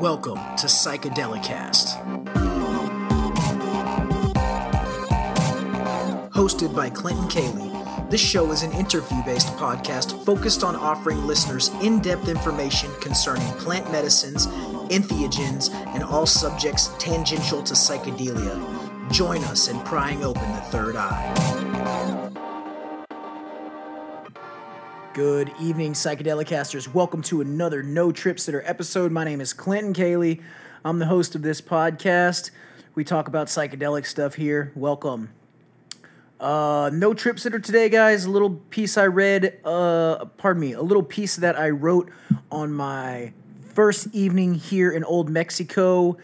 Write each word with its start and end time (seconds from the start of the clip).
Welcome 0.00 0.36
to 0.56 0.66
Psychedelicast. 0.66 2.02
Hosted 6.30 6.74
by 6.74 6.90
Clinton 6.90 7.28
Cayley, 7.28 7.70
this 8.10 8.20
show 8.20 8.50
is 8.50 8.64
an 8.64 8.72
interview 8.72 9.22
based 9.24 9.48
podcast 9.56 10.24
focused 10.24 10.64
on 10.64 10.74
offering 10.74 11.24
listeners 11.26 11.68
in 11.80 12.00
depth 12.00 12.28
information 12.28 12.90
concerning 13.00 13.46
plant 13.52 13.90
medicines, 13.92 14.48
entheogens, 14.88 15.72
and 15.94 16.02
all 16.02 16.26
subjects 16.26 16.90
tangential 16.98 17.62
to 17.62 17.74
psychedelia. 17.74 19.12
Join 19.12 19.44
us 19.44 19.68
in 19.68 19.78
prying 19.80 20.24
open 20.24 20.50
the 20.54 20.60
third 20.62 20.96
eye. 20.96 22.23
Good 25.14 25.52
evening, 25.60 25.92
Psychedelicasters. 25.92 26.92
Welcome 26.92 27.22
to 27.22 27.40
another 27.40 27.84
No 27.84 28.10
Trip 28.10 28.40
Sitter 28.40 28.64
episode. 28.66 29.12
My 29.12 29.22
name 29.22 29.40
is 29.40 29.52
Clinton 29.52 29.92
Cayley. 29.92 30.40
I'm 30.84 30.98
the 30.98 31.06
host 31.06 31.36
of 31.36 31.42
this 31.42 31.60
podcast. 31.60 32.50
We 32.96 33.04
talk 33.04 33.28
about 33.28 33.46
psychedelic 33.46 34.06
stuff 34.06 34.34
here. 34.34 34.72
Welcome. 34.74 35.30
Uh, 36.40 36.90
no 36.92 37.14
trip 37.14 37.38
sitter 37.38 37.60
today, 37.60 37.88
guys. 37.88 38.24
A 38.24 38.30
little 38.30 38.56
piece 38.70 38.98
I 38.98 39.06
read, 39.06 39.60
uh, 39.64 40.24
pardon 40.36 40.60
me, 40.60 40.72
a 40.72 40.82
little 40.82 41.04
piece 41.04 41.36
that 41.36 41.56
I 41.56 41.70
wrote 41.70 42.10
on 42.50 42.72
my 42.72 43.32
first 43.72 44.08
evening 44.12 44.54
here 44.54 44.90
in 44.90 45.04
Old 45.04 45.30
Mexico. 45.30 46.18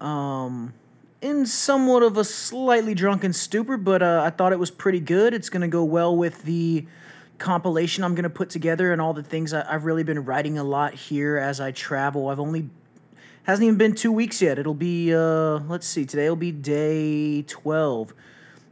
Um, 0.00 0.72
in 1.20 1.44
somewhat 1.44 2.02
of 2.02 2.16
a 2.16 2.24
slightly 2.24 2.94
drunken 2.94 3.34
stupor, 3.34 3.76
but 3.76 4.02
uh, 4.02 4.22
I 4.24 4.30
thought 4.30 4.54
it 4.54 4.58
was 4.58 4.70
pretty 4.70 5.00
good. 5.00 5.34
It's 5.34 5.50
going 5.50 5.60
to 5.60 5.68
go 5.68 5.84
well 5.84 6.16
with 6.16 6.44
the 6.44 6.86
compilation 7.40 8.04
I'm 8.04 8.14
going 8.14 8.22
to 8.22 8.30
put 8.30 8.50
together 8.50 8.92
and 8.92 9.00
all 9.00 9.12
the 9.12 9.22
things 9.24 9.52
I, 9.52 9.64
have 9.68 9.84
really 9.84 10.04
been 10.04 10.24
writing 10.24 10.58
a 10.58 10.62
lot 10.62 10.94
here 10.94 11.36
as 11.38 11.60
I 11.60 11.72
travel. 11.72 12.28
I've 12.28 12.38
only 12.38 12.70
hasn't 13.42 13.64
even 13.64 13.78
been 13.78 13.96
two 13.96 14.12
weeks 14.12 14.40
yet. 14.40 14.58
It'll 14.58 14.74
be 14.74 15.12
uh, 15.12 15.58
let's 15.60 15.86
see, 15.86 16.04
today 16.04 16.28
will 16.28 16.36
be 16.36 16.52
day 16.52 17.42
twelve, 17.42 18.14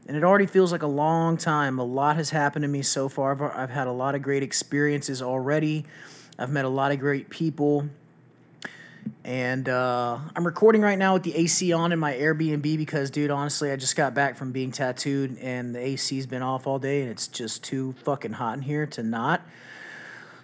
and 0.06 0.16
it 0.16 0.22
already 0.22 0.46
feels 0.46 0.70
like 0.70 0.82
a 0.82 0.86
long 0.86 1.36
time. 1.36 1.80
A 1.80 1.84
lot 1.84 2.16
has 2.16 2.30
happened 2.30 2.62
to 2.62 2.68
me 2.68 2.82
so 2.82 3.08
far. 3.08 3.32
I've, 3.32 3.58
I've 3.58 3.70
had 3.70 3.88
a 3.88 3.92
lot 3.92 4.14
of 4.14 4.22
great 4.22 4.44
experiences 4.44 5.20
already. 5.22 5.84
I've 6.38 6.50
met 6.50 6.64
a 6.64 6.68
lot 6.68 6.92
of 6.92 7.00
great 7.00 7.30
people. 7.30 7.88
And 9.24 9.68
uh, 9.68 10.18
I'm 10.34 10.44
recording 10.44 10.82
right 10.82 10.98
now 10.98 11.14
with 11.14 11.22
the 11.22 11.34
AC 11.34 11.72
on 11.72 11.92
in 11.92 11.98
my 11.98 12.14
Airbnb 12.14 12.76
because, 12.76 13.10
dude, 13.10 13.30
honestly, 13.30 13.70
I 13.70 13.76
just 13.76 13.96
got 13.96 14.14
back 14.14 14.36
from 14.36 14.52
being 14.52 14.72
tattooed 14.72 15.38
and 15.38 15.74
the 15.74 15.80
AC's 15.80 16.26
been 16.26 16.42
off 16.42 16.66
all 16.66 16.78
day 16.78 17.02
and 17.02 17.10
it's 17.10 17.28
just 17.28 17.62
too 17.62 17.94
fucking 18.04 18.32
hot 18.32 18.56
in 18.56 18.62
here 18.62 18.86
to 18.86 19.02
not. 19.02 19.42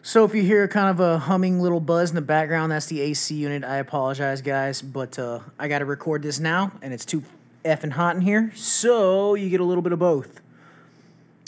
So 0.03 0.25
if 0.25 0.35
you 0.35 0.43
hear 0.43 0.69
kind 0.69 0.91
of 0.91 1.01
a 1.01 1.19
humming 1.19 1.61
little 1.61 1.81
buzz 1.81 2.11
in 2.11 2.17
the 2.17 2.23
background, 2.23 2.73
that's 2.73 2.87
the 2.87 3.01
AC 3.01 3.35
unit. 3.35 3.65
I 3.65 3.77
apologize, 3.77 4.43
guys, 4.43 4.83
but 4.83 5.19
uh, 5.19 5.41
I 5.59 5.69
got 5.69 5.79
to 5.79 5.87
record 5.87 6.23
this 6.23 6.39
now 6.39 6.73
and 6.83 6.93
it's 6.93 7.05
too 7.05 7.23
effing 7.65 7.93
hot 7.93 8.17
in 8.17 8.21
here. 8.21 8.53
So 8.55 9.35
you 9.35 9.49
get 9.49 9.61
a 9.61 9.65
little 9.65 9.83
bit 9.83 9.93
of 9.93 9.99
both. 9.99 10.41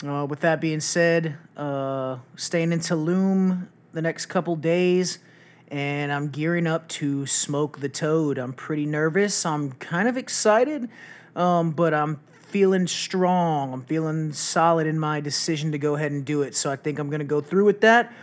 Uh, 0.05 0.25
with 0.29 0.41
that 0.41 0.59
being 0.61 0.79
said, 0.79 1.37
uh, 1.55 2.17
staying 2.35 2.71
in 2.71 2.79
Tulum 2.79 3.67
the 3.93 4.01
next 4.01 4.27
couple 4.27 4.55
days 4.55 5.19
and 5.69 6.11
I'm 6.11 6.29
gearing 6.29 6.67
up 6.67 6.87
to 6.89 7.25
smoke 7.25 7.79
the 7.79 7.89
toad. 7.89 8.37
I'm 8.37 8.53
pretty 8.53 8.85
nervous. 8.85 9.45
I'm 9.45 9.71
kind 9.73 10.07
of 10.07 10.17
excited, 10.17 10.89
um, 11.35 11.71
but 11.71 11.93
I'm 11.93 12.19
feeling 12.41 12.87
strong. 12.87 13.73
I'm 13.73 13.83
feeling 13.83 14.31
solid 14.31 14.87
in 14.87 14.97
my 14.97 15.19
decision 15.19 15.73
to 15.73 15.77
go 15.77 15.95
ahead 15.95 16.11
and 16.11 16.23
do 16.23 16.41
it. 16.41 16.55
So 16.55 16.71
I 16.71 16.77
think 16.77 16.99
I'm 16.99 17.09
going 17.09 17.19
to 17.19 17.25
go 17.25 17.41
through 17.41 17.65
with 17.65 17.81
that 17.81 18.13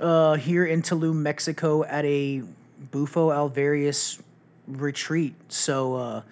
uh, 0.00 0.34
here 0.34 0.64
in 0.64 0.82
Tulum, 0.82 1.16
Mexico, 1.16 1.84
at 1.84 2.04
a 2.04 2.42
Bufo 2.90 3.30
Alvarius 3.30 4.20
retreat. 4.66 5.34
So 5.48 5.94
uh, 5.94 6.22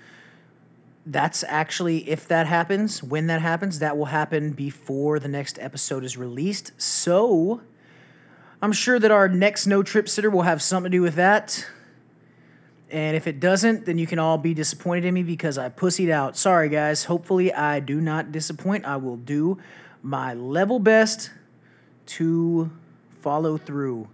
that's 1.06 1.44
actually, 1.46 2.08
if 2.08 2.26
that 2.28 2.46
happens, 2.46 3.02
when 3.02 3.28
that 3.28 3.40
happens, 3.40 3.78
that 3.78 3.96
will 3.96 4.06
happen 4.06 4.52
before 4.52 5.18
the 5.20 5.28
next 5.28 5.58
episode 5.60 6.04
is 6.04 6.16
released. 6.16 6.72
So 6.80 7.60
I'm 8.60 8.72
sure 8.72 8.98
that 8.98 9.10
our 9.12 9.28
next 9.28 9.66
no 9.66 9.84
trip 9.84 10.08
sitter 10.08 10.30
will 10.30 10.42
have 10.42 10.60
something 10.60 10.90
to 10.90 10.96
do 10.98 11.02
with 11.02 11.14
that. 11.14 11.64
And 12.90 13.16
if 13.16 13.26
it 13.26 13.38
doesn't, 13.38 13.86
then 13.86 13.98
you 13.98 14.06
can 14.06 14.18
all 14.18 14.38
be 14.38 14.52
disappointed 14.52 15.04
in 15.04 15.14
me 15.14 15.22
because 15.22 15.58
I 15.58 15.68
pussied 15.68 16.10
out. 16.10 16.36
Sorry, 16.36 16.68
guys. 16.68 17.04
Hopefully, 17.04 17.52
I 17.52 17.80
do 17.80 18.00
not 18.00 18.32
disappoint. 18.32 18.84
I 18.84 18.96
will 18.96 19.16
do 19.16 19.58
my 20.02 20.34
level 20.34 20.80
best 20.80 21.30
to 22.06 22.70
follow 23.20 23.58
through. 23.58 24.08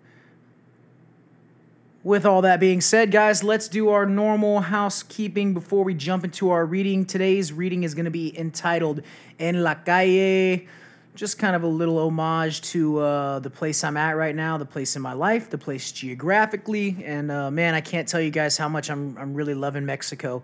With 2.02 2.26
all 2.26 2.42
that 2.42 2.60
being 2.60 2.82
said, 2.82 3.10
guys, 3.10 3.42
let's 3.42 3.66
do 3.66 3.88
our 3.88 4.04
normal 4.04 4.60
housekeeping 4.60 5.54
before 5.54 5.84
we 5.84 5.94
jump 5.94 6.22
into 6.22 6.50
our 6.50 6.66
reading. 6.66 7.06
Today's 7.06 7.50
reading 7.50 7.84
is 7.84 7.94
going 7.94 8.04
to 8.04 8.10
be 8.10 8.38
entitled 8.38 9.00
En 9.38 9.62
la 9.62 9.74
Calle 9.74 10.66
just 11.14 11.38
kind 11.38 11.54
of 11.54 11.62
a 11.62 11.68
little 11.68 11.98
homage 11.98 12.60
to 12.60 12.98
uh, 12.98 13.38
the 13.38 13.50
place 13.50 13.84
I'm 13.84 13.96
at 13.96 14.16
right 14.16 14.34
now, 14.34 14.58
the 14.58 14.64
place 14.64 14.96
in 14.96 15.02
my 15.02 15.12
life, 15.12 15.48
the 15.48 15.58
place 15.58 15.92
geographically. 15.92 17.04
And 17.04 17.30
uh, 17.30 17.50
man, 17.50 17.74
I 17.74 17.80
can't 17.80 18.08
tell 18.08 18.20
you 18.20 18.30
guys 18.30 18.56
how 18.56 18.68
much 18.68 18.90
I'm, 18.90 19.16
I'm 19.16 19.34
really 19.34 19.54
loving 19.54 19.86
Mexico. 19.86 20.42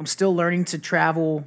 I'm 0.00 0.06
still 0.06 0.34
learning 0.34 0.64
to 0.66 0.78
travel 0.78 1.44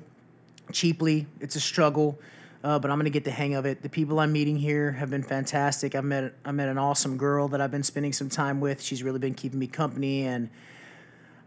cheaply, 0.71 1.27
it's 1.41 1.55
a 1.55 1.59
struggle. 1.59 2.17
Uh, 2.63 2.79
but 2.79 2.89
I'm 2.89 2.97
gonna 2.97 3.09
get 3.09 3.25
the 3.25 3.31
hang 3.31 3.55
of 3.55 3.65
it. 3.65 3.81
The 3.81 3.89
people 3.89 4.21
I'm 4.21 4.31
meeting 4.31 4.55
here 4.55 4.93
have 4.93 5.09
been 5.09 5.23
fantastic. 5.23 5.95
I 5.95 6.01
met 6.01 6.33
I 6.45 6.53
met 6.53 6.69
an 6.69 6.77
awesome 6.77 7.17
girl 7.17 7.49
that 7.49 7.59
I've 7.59 7.71
been 7.71 7.83
spending 7.83 8.13
some 8.13 8.29
time 8.29 8.61
with. 8.61 8.81
She's 8.81 9.03
really 9.03 9.19
been 9.19 9.33
keeping 9.33 9.59
me 9.59 9.67
company, 9.67 10.25
and 10.25 10.49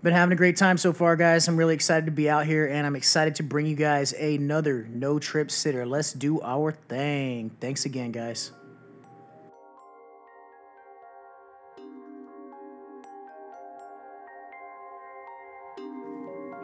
been 0.06 0.14
having 0.14 0.32
a 0.32 0.36
great 0.36 0.56
time 0.56 0.78
so 0.78 0.92
far, 0.92 1.16
guys. 1.16 1.48
I'm 1.48 1.56
really 1.56 1.74
excited 1.74 2.06
to 2.06 2.12
be 2.12 2.30
out 2.30 2.46
here, 2.46 2.64
and 2.64 2.86
I'm 2.86 2.94
excited 2.94 3.34
to 3.34 3.42
bring 3.42 3.66
you 3.66 3.74
guys 3.74 4.12
another 4.12 4.86
no 4.88 5.18
trip 5.18 5.50
sitter. 5.50 5.84
Let's 5.84 6.12
do 6.12 6.40
our 6.42 6.70
thing. 6.70 7.50
Thanks 7.60 7.86
again, 7.86 8.12
guys. 8.12 8.52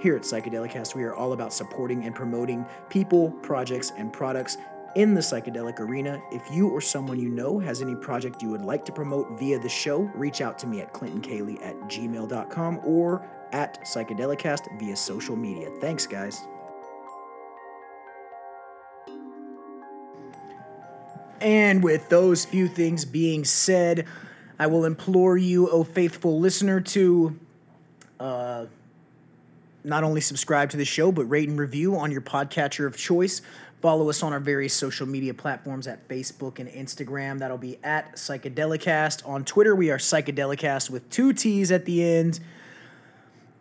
Here 0.00 0.14
at 0.14 0.22
Psychedelicast, 0.22 0.94
we 0.94 1.02
are 1.02 1.14
all 1.14 1.32
about 1.32 1.52
supporting 1.52 2.04
and 2.04 2.14
promoting 2.14 2.64
people, 2.90 3.32
projects, 3.42 3.90
and 3.98 4.12
products 4.12 4.56
in 4.94 5.14
the 5.14 5.20
psychedelic 5.20 5.80
arena. 5.80 6.22
If 6.30 6.42
you 6.50 6.68
or 6.68 6.80
someone 6.80 7.18
you 7.18 7.28
know 7.28 7.58
has 7.58 7.82
any 7.82 7.94
project 7.94 8.42
you 8.42 8.50
would 8.50 8.62
like 8.62 8.84
to 8.86 8.92
promote 8.92 9.38
via 9.38 9.58
the 9.58 9.68
show, 9.68 10.02
reach 10.14 10.40
out 10.40 10.58
to 10.60 10.66
me 10.66 10.80
at 10.80 10.92
clintoncayley 10.92 11.64
at 11.64 11.76
gmail.com 11.82 12.80
or 12.84 13.26
at 13.52 13.82
psychedelicast 13.84 14.78
via 14.78 14.96
social 14.96 15.36
media. 15.36 15.70
Thanks, 15.80 16.06
guys. 16.06 16.40
And 21.40 21.82
with 21.82 22.08
those 22.08 22.44
few 22.44 22.68
things 22.68 23.04
being 23.04 23.44
said, 23.44 24.06
I 24.58 24.68
will 24.68 24.84
implore 24.84 25.36
you, 25.36 25.68
O 25.70 25.82
faithful 25.82 26.38
listener, 26.38 26.80
to 26.80 27.38
uh, 28.20 28.66
not 29.82 30.04
only 30.04 30.20
subscribe 30.20 30.70
to 30.70 30.76
the 30.76 30.84
show, 30.84 31.10
but 31.10 31.24
rate 31.24 31.48
and 31.48 31.58
review 31.58 31.96
on 31.96 32.12
your 32.12 32.20
podcatcher 32.20 32.86
of 32.86 32.96
choice. 32.96 33.42
Follow 33.82 34.08
us 34.08 34.22
on 34.22 34.32
our 34.32 34.38
various 34.38 34.72
social 34.72 35.08
media 35.08 35.34
platforms 35.34 35.88
at 35.88 36.06
Facebook 36.06 36.60
and 36.60 36.68
Instagram. 36.70 37.40
That'll 37.40 37.58
be 37.58 37.78
at 37.82 38.14
Psychedelicast. 38.14 39.28
On 39.28 39.44
Twitter, 39.44 39.74
we 39.74 39.90
are 39.90 39.98
Psychedelicast 39.98 40.88
with 40.88 41.10
two 41.10 41.32
T's 41.32 41.72
at 41.72 41.84
the 41.84 42.04
end. 42.04 42.38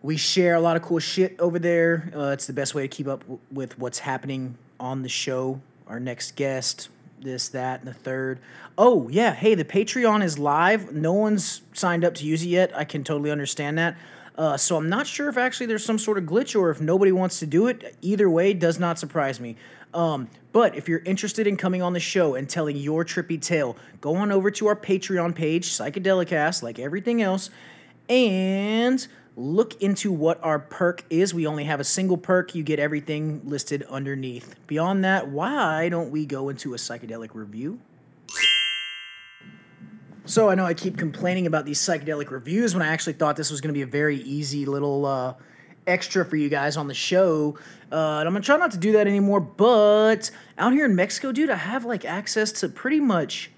We 0.03 0.17
share 0.17 0.53
a 0.53 0.61
lot 0.61 0.77
of 0.77 0.83
cool 0.83 0.99
shit 0.99 1.39
over 1.39 1.57
there. 1.57 2.11
Uh, 2.15 2.29
it's 2.33 2.45
the 2.45 2.53
best 2.53 2.75
way 2.75 2.83
to 2.83 2.87
keep 2.87 3.07
up 3.07 3.21
w- 3.21 3.39
with 3.51 3.79
what's 3.79 3.97
happening 3.97 4.59
on 4.79 5.01
the 5.01 5.09
show. 5.09 5.59
Our 5.87 5.99
next 5.99 6.35
guest, 6.35 6.89
this, 7.21 7.49
that, 7.49 7.79
and 7.79 7.87
the 7.87 7.93
third. 7.93 8.39
Oh, 8.77 9.09
yeah. 9.09 9.33
Hey, 9.33 9.55
the 9.55 9.65
Patreon 9.65 10.23
is 10.23 10.39
live. 10.39 10.91
No 10.91 11.13
one's 11.13 11.61
signed 11.73 12.03
up 12.03 12.15
to 12.15 12.25
use 12.25 12.43
it 12.43 12.47
yet. 12.47 12.75
I 12.75 12.83
can 12.83 13.03
totally 13.03 13.31
understand 13.31 13.77
that. 13.77 13.97
Uh, 14.37 14.57
so 14.57 14.77
I'm 14.77 14.89
not 14.89 15.07
sure 15.07 15.29
if 15.29 15.37
actually 15.37 15.65
there's 15.67 15.85
some 15.85 15.99
sort 15.99 16.17
of 16.17 16.23
glitch 16.23 16.59
or 16.59 16.71
if 16.71 16.81
nobody 16.81 17.11
wants 17.11 17.39
to 17.39 17.45
do 17.45 17.67
it. 17.67 17.95
Either 18.01 18.29
way, 18.29 18.53
does 18.53 18.79
not 18.79 18.97
surprise 18.97 19.39
me. 19.39 19.55
Um, 19.93 20.29
but 20.53 20.75
if 20.75 20.87
you're 20.87 20.99
interested 20.99 21.47
in 21.47 21.57
coming 21.57 21.81
on 21.81 21.93
the 21.93 21.99
show 21.99 22.35
and 22.35 22.49
telling 22.49 22.77
your 22.77 23.03
trippy 23.03 23.41
tale, 23.41 23.75
go 23.99 24.15
on 24.15 24.31
over 24.31 24.49
to 24.51 24.67
our 24.67 24.75
Patreon 24.75 25.35
page, 25.35 25.67
Psychedelicast, 25.69 26.63
like 26.63 26.79
everything 26.79 27.21
else, 27.21 27.49
and 28.09 29.05
look 29.41 29.81
into 29.81 30.11
what 30.11 30.43
our 30.43 30.59
perk 30.59 31.03
is. 31.09 31.33
We 31.33 31.47
only 31.47 31.63
have 31.65 31.79
a 31.79 31.83
single 31.83 32.17
perk. 32.17 32.55
You 32.55 32.63
get 32.63 32.79
everything 32.79 33.41
listed 33.43 33.83
underneath. 33.89 34.55
Beyond 34.67 35.03
that, 35.03 35.29
why 35.29 35.89
don't 35.89 36.11
we 36.11 36.25
go 36.25 36.49
into 36.49 36.73
a 36.73 36.77
psychedelic 36.77 37.29
review? 37.33 37.79
So 40.25 40.49
I 40.49 40.55
know 40.55 40.65
I 40.65 40.73
keep 40.73 40.97
complaining 40.97 41.47
about 41.47 41.65
these 41.65 41.79
psychedelic 41.79 42.29
reviews 42.29 42.73
when 42.73 42.83
I 42.83 42.87
actually 42.87 43.13
thought 43.13 43.35
this 43.35 43.49
was 43.49 43.59
going 43.59 43.69
to 43.69 43.77
be 43.77 43.81
a 43.81 43.87
very 43.87 44.17
easy 44.17 44.65
little 44.65 45.05
uh, 45.05 45.33
extra 45.87 46.23
for 46.23 46.35
you 46.35 46.47
guys 46.47 46.77
on 46.77 46.87
the 46.87 46.93
show. 46.93 47.57
Uh, 47.91 48.19
and 48.19 48.27
I'm 48.27 48.33
gonna 48.33 48.41
try 48.41 48.57
not 48.57 48.71
to 48.71 48.77
do 48.77 48.93
that 48.93 49.07
anymore. 49.07 49.41
But 49.41 50.31
out 50.57 50.73
here 50.73 50.85
in 50.85 50.95
Mexico, 50.95 51.31
dude, 51.31 51.49
I 51.49 51.55
have 51.55 51.85
like 51.85 52.05
access 52.05 52.51
to 52.53 52.69
pretty 52.69 52.99
much 52.99 53.51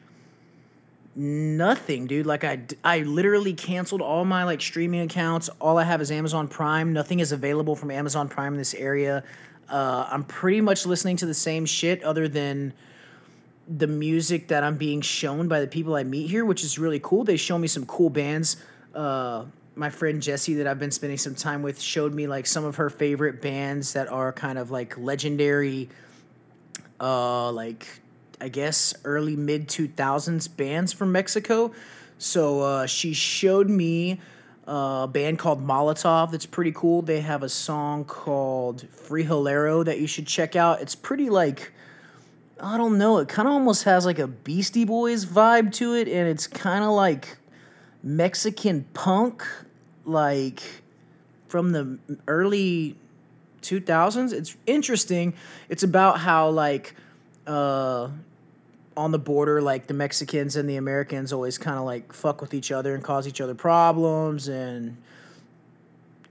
Nothing, 1.15 2.07
dude. 2.07 2.25
Like 2.25 2.44
I, 2.44 2.62
I 2.83 3.00
literally 3.00 3.54
canceled 3.54 4.01
all 4.01 4.25
my 4.25 4.44
like 4.45 4.62
streaming 4.62 5.01
accounts. 5.01 5.50
All 5.62 5.77
I 5.77 5.83
have 5.83 6.01
is 6.01 6.12
Amazon 6.12 6.48
Prime. 6.48 6.92
Nothing 6.92 7.19
is 7.19 7.31
available 7.31 7.75
from 7.75 7.92
Amazon 7.92 8.30
Prime 8.30 8.54
in 8.54 8.57
this 8.57 8.74
area. 8.74 9.24
Uh, 9.69 10.07
I'm 10.10 10.24
pretty 10.24 10.62
much 10.62 10.86
listening 10.86 11.18
to 11.18 11.25
the 11.25 11.33
same 11.33 11.65
shit, 11.65 12.04
other 12.04 12.27
than 12.27 12.74
the 13.68 13.88
music 13.88 14.50
that 14.50 14.63
I'm 14.63 14.77
being 14.77 15.01
shown 15.01 15.48
by 15.48 15.62
the 15.62 15.68
people 15.68 15.95
I 15.95 16.04
meet 16.04 16.30
here, 16.30 16.45
which 16.45 16.63
is 16.63 16.77
really 16.77 17.00
cool. 17.00 17.24
They 17.24 17.38
show 17.38 17.57
me 17.57 17.68
some 17.68 17.86
cool 17.86 18.09
bands. 18.09 18.57
Uh, 18.94 19.45
my 19.75 19.89
friend 19.89 20.21
Jesse, 20.21 20.56
that 20.56 20.68
I've 20.68 20.80
been 20.80 20.92
spending 20.92 21.18
some 21.18 21.33
time 21.36 21.62
with, 21.62 21.80
showed 21.80 22.13
me 22.13 22.27
like 22.27 22.45
some 22.45 22.66
of 22.66 22.75
her 22.75 22.89
favorite 22.89 23.42
bands 23.42 23.94
that 23.94 24.07
are 24.07 24.33
kind 24.33 24.57
of 24.57 24.69
like 24.69 24.98
legendary, 24.98 25.89
uh, 27.00 27.51
like 27.51 27.88
I 28.44 28.50
guess 28.50 28.94
early 29.06 29.38
mid 29.38 29.69
2000s 29.69 30.54
bands 30.57 30.92
from 30.92 31.13
Mexico. 31.13 31.72
So 32.18 32.60
uh, 32.60 32.86
she 32.88 33.13
showed 33.13 33.69
me 33.69 34.19
uh, 34.68 35.04
a 35.04 35.10
band 35.12 35.40
called 35.40 35.66
Molotov 35.66 36.31
that's 36.31 36.45
pretty 36.45 36.74
cool. 36.74 37.01
They 37.01 37.22
have 37.22 37.42
a 37.42 37.48
song 37.48 38.04
called 38.04 38.86
Frijolero 38.92 39.86
that 39.86 40.01
you 40.01 40.07
should 40.07 40.28
check 40.28 40.57
out. 40.57 40.81
It's 40.81 40.94
pretty 40.94 41.30
like 41.30 41.72
I 42.62 42.75
don't 42.78 42.98
know, 42.98 43.18
it 43.19 43.30
kind 43.30 43.48
of 43.48 43.54
almost 43.54 43.84
has 43.86 44.06
like 44.06 44.19
a 44.19 44.28
Beastie 44.28 44.86
Boys 44.86 45.25
vibe 45.25 45.72
to 45.75 45.95
it 45.95 46.10
and 46.10 46.28
it's 46.28 46.45
kind 46.45 46.84
of 46.84 46.92
like 46.92 47.38
Mexican 48.04 48.86
punk 48.94 49.45
like 50.04 50.62
from 51.48 51.72
the 51.72 51.98
early 52.28 52.98
2000s. 53.62 54.34
It's 54.34 54.57
interesting. 54.66 55.34
It's 55.69 55.84
about 55.84 56.19
how 56.19 56.50
like 56.50 56.94
uh 57.48 58.10
on 58.95 59.12
the 59.12 59.19
border, 59.19 59.62
like 59.62 59.88
the 59.88 59.94
Mexicans 59.94 60.56
and 60.56 60.69
the 60.69 60.75
Americans 60.75 61.34
always 61.34 61.57
kind 61.57 61.78
of 61.78 61.86
like 61.86 62.13
fuck 62.13 62.42
with 62.42 62.54
each 62.54 62.72
other 62.72 62.94
and 62.94 63.04
cause 63.04 63.28
each 63.28 63.42
other 63.42 63.56
problems, 63.56 64.48
and 64.48 64.98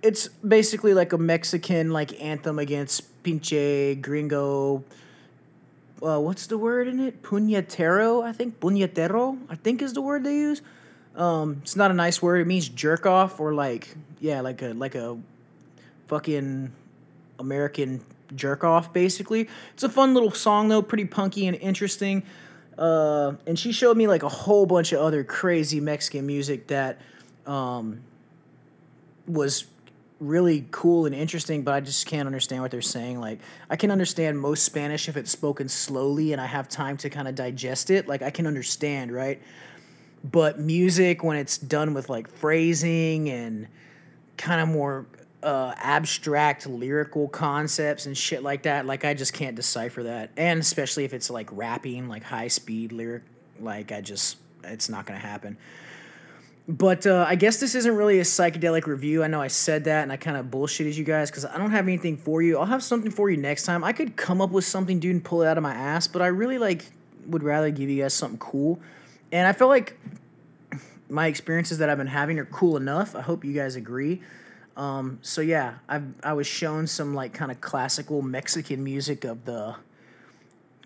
it's 0.03 0.29
basically 0.29 0.94
like 0.94 1.12
a 1.12 1.19
Mexican 1.19 1.93
like 1.93 2.20
anthem 2.23 2.59
against 2.59 3.23
pinche 3.23 4.00
gringo. 4.00 4.85
Uh, 6.03 6.19
what's 6.19 6.49
the 6.49 6.59
word 6.59 6.88
in 6.88 6.99
it? 6.99 7.23
Puñetero, 7.23 8.25
I 8.25 8.32
think. 8.32 8.59
Puñetero, 8.59 9.38
I 9.49 9.55
think 9.55 9.82
is 9.82 9.93
the 9.93 10.03
word 10.03 10.25
they 10.25 10.35
use. 10.35 10.61
Um, 11.14 11.59
it's 11.62 11.76
not 11.76 11.91
a 11.91 11.94
nice 11.94 12.20
word. 12.20 12.41
It 12.41 12.47
means 12.47 12.69
jerk 12.69 13.06
off 13.06 13.38
or 13.38 13.55
like 13.55 13.94
yeah, 14.20 14.41
like 14.41 14.62
a 14.62 14.69
like 14.69 14.94
a 14.94 15.19
fucking 16.09 16.73
American 17.38 18.00
jerk 18.35 18.64
off 18.64 18.93
basically. 18.93 19.49
It's 19.75 19.82
a 19.82 19.88
fun 19.88 20.14
little 20.14 20.31
song 20.31 20.69
though, 20.69 20.82
pretty 20.82 21.05
punky 21.05 21.47
and 21.47 21.56
interesting. 21.56 22.23
Uh, 22.79 23.35
and 23.47 23.59
she 23.59 23.73
showed 23.73 23.97
me 23.97 24.07
like 24.07 24.23
a 24.23 24.29
whole 24.29 24.67
bunch 24.67 24.93
of 24.93 25.01
other 25.01 25.25
crazy 25.25 25.81
Mexican 25.81 26.27
music 26.27 26.69
that 26.69 27.01
um, 27.47 28.01
was 29.27 29.67
really 30.21 30.67
cool 30.71 31.05
and 31.05 31.15
interesting, 31.15 31.63
but 31.63 31.75
I 31.75 31.81
just 31.81 32.07
can't 32.07 32.27
understand 32.27 32.63
what 32.63 32.71
they're 32.71 32.81
saying. 32.81 33.21
Like, 33.21 33.41
I 33.69 33.77
can 33.77 33.91
understand 33.91 34.39
most 34.39 34.65
Spanish 34.65 35.09
if 35.09 35.17
it's 35.17 35.31
spoken 35.31 35.69
slowly 35.69 36.33
and 36.33 36.41
I 36.41 36.47
have 36.47 36.69
time 36.69 36.97
to 36.99 37.11
kind 37.11 37.27
of 37.27 37.35
digest 37.35 37.91
it. 37.91 38.07
Like, 38.07 38.23
I 38.23 38.31
can 38.31 38.47
understand, 38.47 39.13
right? 39.13 39.43
But 40.25 40.61
music, 40.61 41.25
when 41.25 41.37
it's 41.37 41.59
done 41.59 41.95
with 41.95 42.09
like 42.09 42.29
phrasing 42.29 43.29
and 43.29 43.67
kind 44.37 44.61
of 44.61 44.69
more 44.69 45.07
uh, 45.43 45.75
abstract 45.77 46.67
lyrical 46.67 47.29
concepts 47.29 48.06
and 48.06 48.17
shit 48.17 48.43
like 48.43 48.62
that. 48.62 48.87
Like 48.87 49.05
I 49.05 49.15
just 49.15 49.33
can't 49.33 49.56
decipher 49.56 50.05
that, 50.05 50.31
and 50.37 50.61
especially 50.61 51.05
if 51.05 51.12
it's 51.12 51.31
like 51.31 51.49
rapping, 51.53 52.09
like 52.09 52.23
high 52.23 52.49
speed 52.49 52.93
lyric, 52.93 53.23
like 53.61 53.93
I 53.93 54.00
just 54.00 54.37
it's 54.65 54.89
not 54.89 55.06
gonna 55.06 55.19
happen. 55.19 55.56
But 56.69 57.06
uh, 57.09 57.27
I 57.29 57.35
guess 57.35 57.59
this 57.59 57.75
isn't 57.75 57.97
really 57.97 58.21
a 58.21 58.23
psychedelic 58.23 58.87
review. 58.87 59.25
I 59.25 59.27
know 59.27 59.41
I 59.41 59.49
said 59.49 59.85
that 59.85 60.05
and 60.05 60.12
I 60.12 60.17
kind 60.17 60.37
of 60.37 60.47
bullshitted 60.47 60.94
you 60.94 61.03
guys 61.03 61.29
because 61.29 61.45
I 61.45 61.59
don't 61.59 61.73
have 61.73 61.88
anything 61.88 62.17
for 62.17 62.41
you. 62.41 62.56
I'll 62.56 62.67
have 62.67 62.85
something 62.85 63.11
for 63.11 63.29
you 63.29 63.37
next 63.37 63.65
time. 63.65 63.83
I 63.83 63.93
could 63.93 64.17
come 64.17 64.41
up 64.41 64.50
with 64.50 64.65
something, 64.65 65.00
dude, 65.00 65.12
and 65.12 65.25
pull 65.25 65.43
it 65.43 65.49
out 65.49 65.56
of 65.56 65.62
my 65.62 65.75
ass, 65.75 66.06
but 66.06 66.23
I 66.23 66.29
really 66.29 66.59
like 66.59 66.85
would 67.27 67.43
rather 67.43 67.71
give 67.71 67.91
you 67.91 68.03
guys 68.03 68.15
something 68.15 68.38
cool. 68.38 68.79
And 69.33 69.47
I 69.47 69.53
feel 69.53 69.69
like 69.69 69.99
my 71.09 71.27
experiences 71.27 71.79
that 71.79 71.91
I've 71.91 71.99
been 71.99 72.06
having 72.06 72.38
are 72.38 72.45
cool 72.45 72.77
enough. 72.77 73.17
I 73.17 73.23
hope 73.23 73.45
you 73.45 73.53
guys 73.53 73.75
agree. 73.75 74.23
Um, 74.77 75.19
so 75.23 75.41
yeah, 75.41 75.75
I 75.89 76.03
I 76.23 76.33
was 76.33 76.47
shown 76.47 76.87
some 76.87 77.15
like 77.15 77.33
kind 77.33 77.51
of 77.51 77.61
classical 77.61 78.23
Mexican 78.23 78.83
music 78.83 79.25
of 79.25 79.45
the 79.45 79.77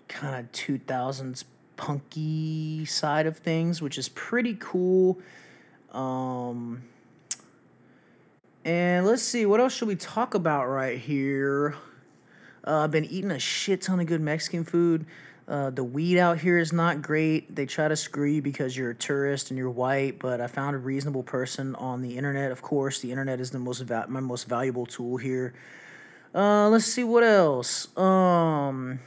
kind 0.07 0.35
of 0.35 0.51
two 0.51 0.77
thousands 0.77 1.45
punky 1.77 2.85
side 2.85 3.25
of 3.27 3.37
things, 3.37 3.81
which 3.81 3.97
is 3.97 4.09
pretty 4.09 4.57
cool. 4.59 5.19
Um, 5.91 6.83
and 8.65 9.05
let's 9.05 9.23
see, 9.23 9.45
what 9.45 9.61
else 9.61 9.73
should 9.73 9.87
we 9.87 9.95
talk 9.95 10.33
about 10.33 10.65
right 10.67 10.99
here? 10.99 11.75
Uh, 12.65 12.83
I've 12.83 12.91
been 12.91 13.05
eating 13.05 13.31
a 13.31 13.39
shit 13.39 13.81
ton 13.81 14.01
of 14.01 14.07
good 14.07 14.19
Mexican 14.19 14.65
food. 14.65 15.05
Uh, 15.47 15.69
the 15.69 15.83
weed 15.83 16.17
out 16.17 16.39
here 16.39 16.57
is 16.57 16.73
not 16.73 17.01
great. 17.01 17.55
They 17.55 17.65
try 17.65 17.87
to 17.87 17.95
screw 17.95 18.29
you 18.29 18.41
because 18.41 18.75
you're 18.75 18.89
a 18.89 18.95
tourist 18.95 19.49
and 19.49 19.57
you're 19.57 19.69
white, 19.69 20.19
but 20.19 20.41
I 20.41 20.47
found 20.47 20.75
a 20.75 20.79
reasonable 20.79 21.23
person 21.23 21.73
on 21.75 22.01
the 22.01 22.17
internet. 22.17 22.51
Of 22.51 22.61
course, 22.61 22.99
the 22.99 23.11
internet 23.11 23.39
is 23.39 23.51
the 23.51 23.59
most 23.59 23.79
va- 23.81 24.07
my 24.09 24.19
most 24.19 24.49
valuable 24.49 24.85
tool 24.85 25.15
here. 25.15 25.53
Uh, 26.35 26.67
let's 26.67 26.83
see 26.85 27.05
what 27.05 27.23
else. 27.23 27.95
Um, 27.97 28.99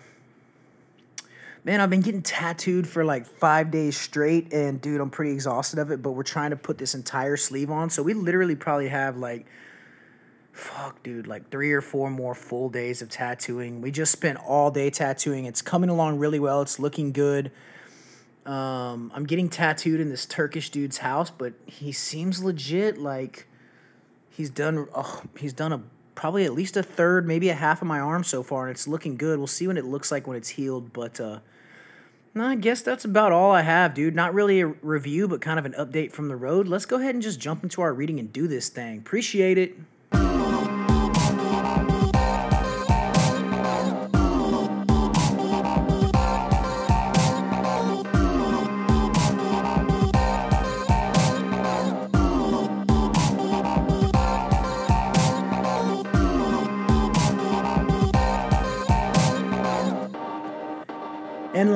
man, 1.63 1.83
I've 1.83 1.91
been 1.91 2.01
getting 2.01 2.23
tattooed 2.23 2.89
for 2.89 3.05
like 3.05 3.27
five 3.27 3.71
days 3.71 3.99
straight, 3.99 4.51
and 4.55 4.81
dude, 4.81 5.03
I'm 5.03 5.11
pretty 5.11 5.33
exhausted 5.33 5.79
of 5.79 5.91
it. 5.91 6.01
But 6.01 6.13
we're 6.13 6.23
trying 6.23 6.51
to 6.51 6.57
put 6.57 6.79
this 6.79 6.95
entire 6.95 7.37
sleeve 7.37 7.71
on, 7.71 7.91
so 7.91 8.03
we 8.03 8.15
literally 8.15 8.57
probably 8.57 8.89
have 8.89 9.19
like 9.19 9.45
fuck, 10.61 11.03
dude, 11.03 11.27
like 11.27 11.51
three 11.51 11.73
or 11.73 11.81
four 11.81 12.11
more 12.11 12.35
full 12.35 12.69
days 12.69 13.03
of 13.03 13.09
tattooing. 13.09 13.81
We 13.81 13.91
just 13.91 14.13
spent 14.13 14.39
all 14.39 14.71
day 14.71 14.91
tattooing. 14.91 15.47
It's 15.47 15.63
coming 15.63 15.91
along 15.91 16.19
really 16.19 16.39
well. 16.39 16.63
It's 16.63 16.79
looking 16.79 17.13
good. 17.13 17.51
Um, 18.47 19.11
I'm 19.15 19.25
getting 19.25 19.49
tattooed 19.49 20.01
in 20.01 20.09
this 20.09 20.27
Turkish 20.27 20.71
dude's 20.71 20.99
house, 20.99 21.31
but 21.31 21.55
he 21.67 21.93
seems 21.93 22.43
legit. 22.43 22.99
Like 22.99 23.47
he's 24.29 24.51
done, 24.51 24.89
oh, 24.95 25.23
he's 25.39 25.53
done 25.53 25.73
a 25.73 25.83
probably 26.15 26.45
at 26.45 26.53
least 26.53 26.77
a 26.77 26.83
third, 26.83 27.27
maybe 27.27 27.49
a 27.49 27.55
half 27.55 27.81
of 27.81 27.89
my 27.89 27.99
arm 27.99 28.23
so 28.23 28.43
far, 28.43 28.67
and 28.67 28.71
it's 28.71 28.87
looking 28.87 29.17
good. 29.17 29.39
We'll 29.39 29.47
see 29.47 29.67
what 29.67 29.79
it 29.79 29.85
looks 29.85 30.13
like 30.13 30.27
when 30.27 30.37
it's 30.37 30.51
healed, 30.51 30.93
but 30.93 31.19
uh, 31.19 31.39
no, 32.35 32.47
I 32.47 32.55
guess 32.55 32.83
that's 32.83 33.05
about 33.05 33.33
all 33.33 33.53
I 33.53 33.63
have, 33.63 33.95
dude. 33.95 34.15
Not 34.15 34.35
really 34.35 34.61
a 34.61 34.67
review, 34.67 35.27
but 35.27 35.41
kind 35.41 35.59
of 35.59 35.65
an 35.65 35.73
update 35.73 36.13
from 36.13 36.29
the 36.29 36.37
road. 36.37 36.69
Let's 36.69 36.85
go 36.85 36.97
ahead 36.97 37.15
and 37.15 37.23
just 37.23 37.41
jump 37.41 37.63
into 37.63 37.81
our 37.81 37.95
reading 37.95 38.19
and 38.19 38.33
do 38.33 38.47
this 38.47 38.69
thing. 38.69 38.99
Appreciate 38.99 39.57
it. 39.57 39.77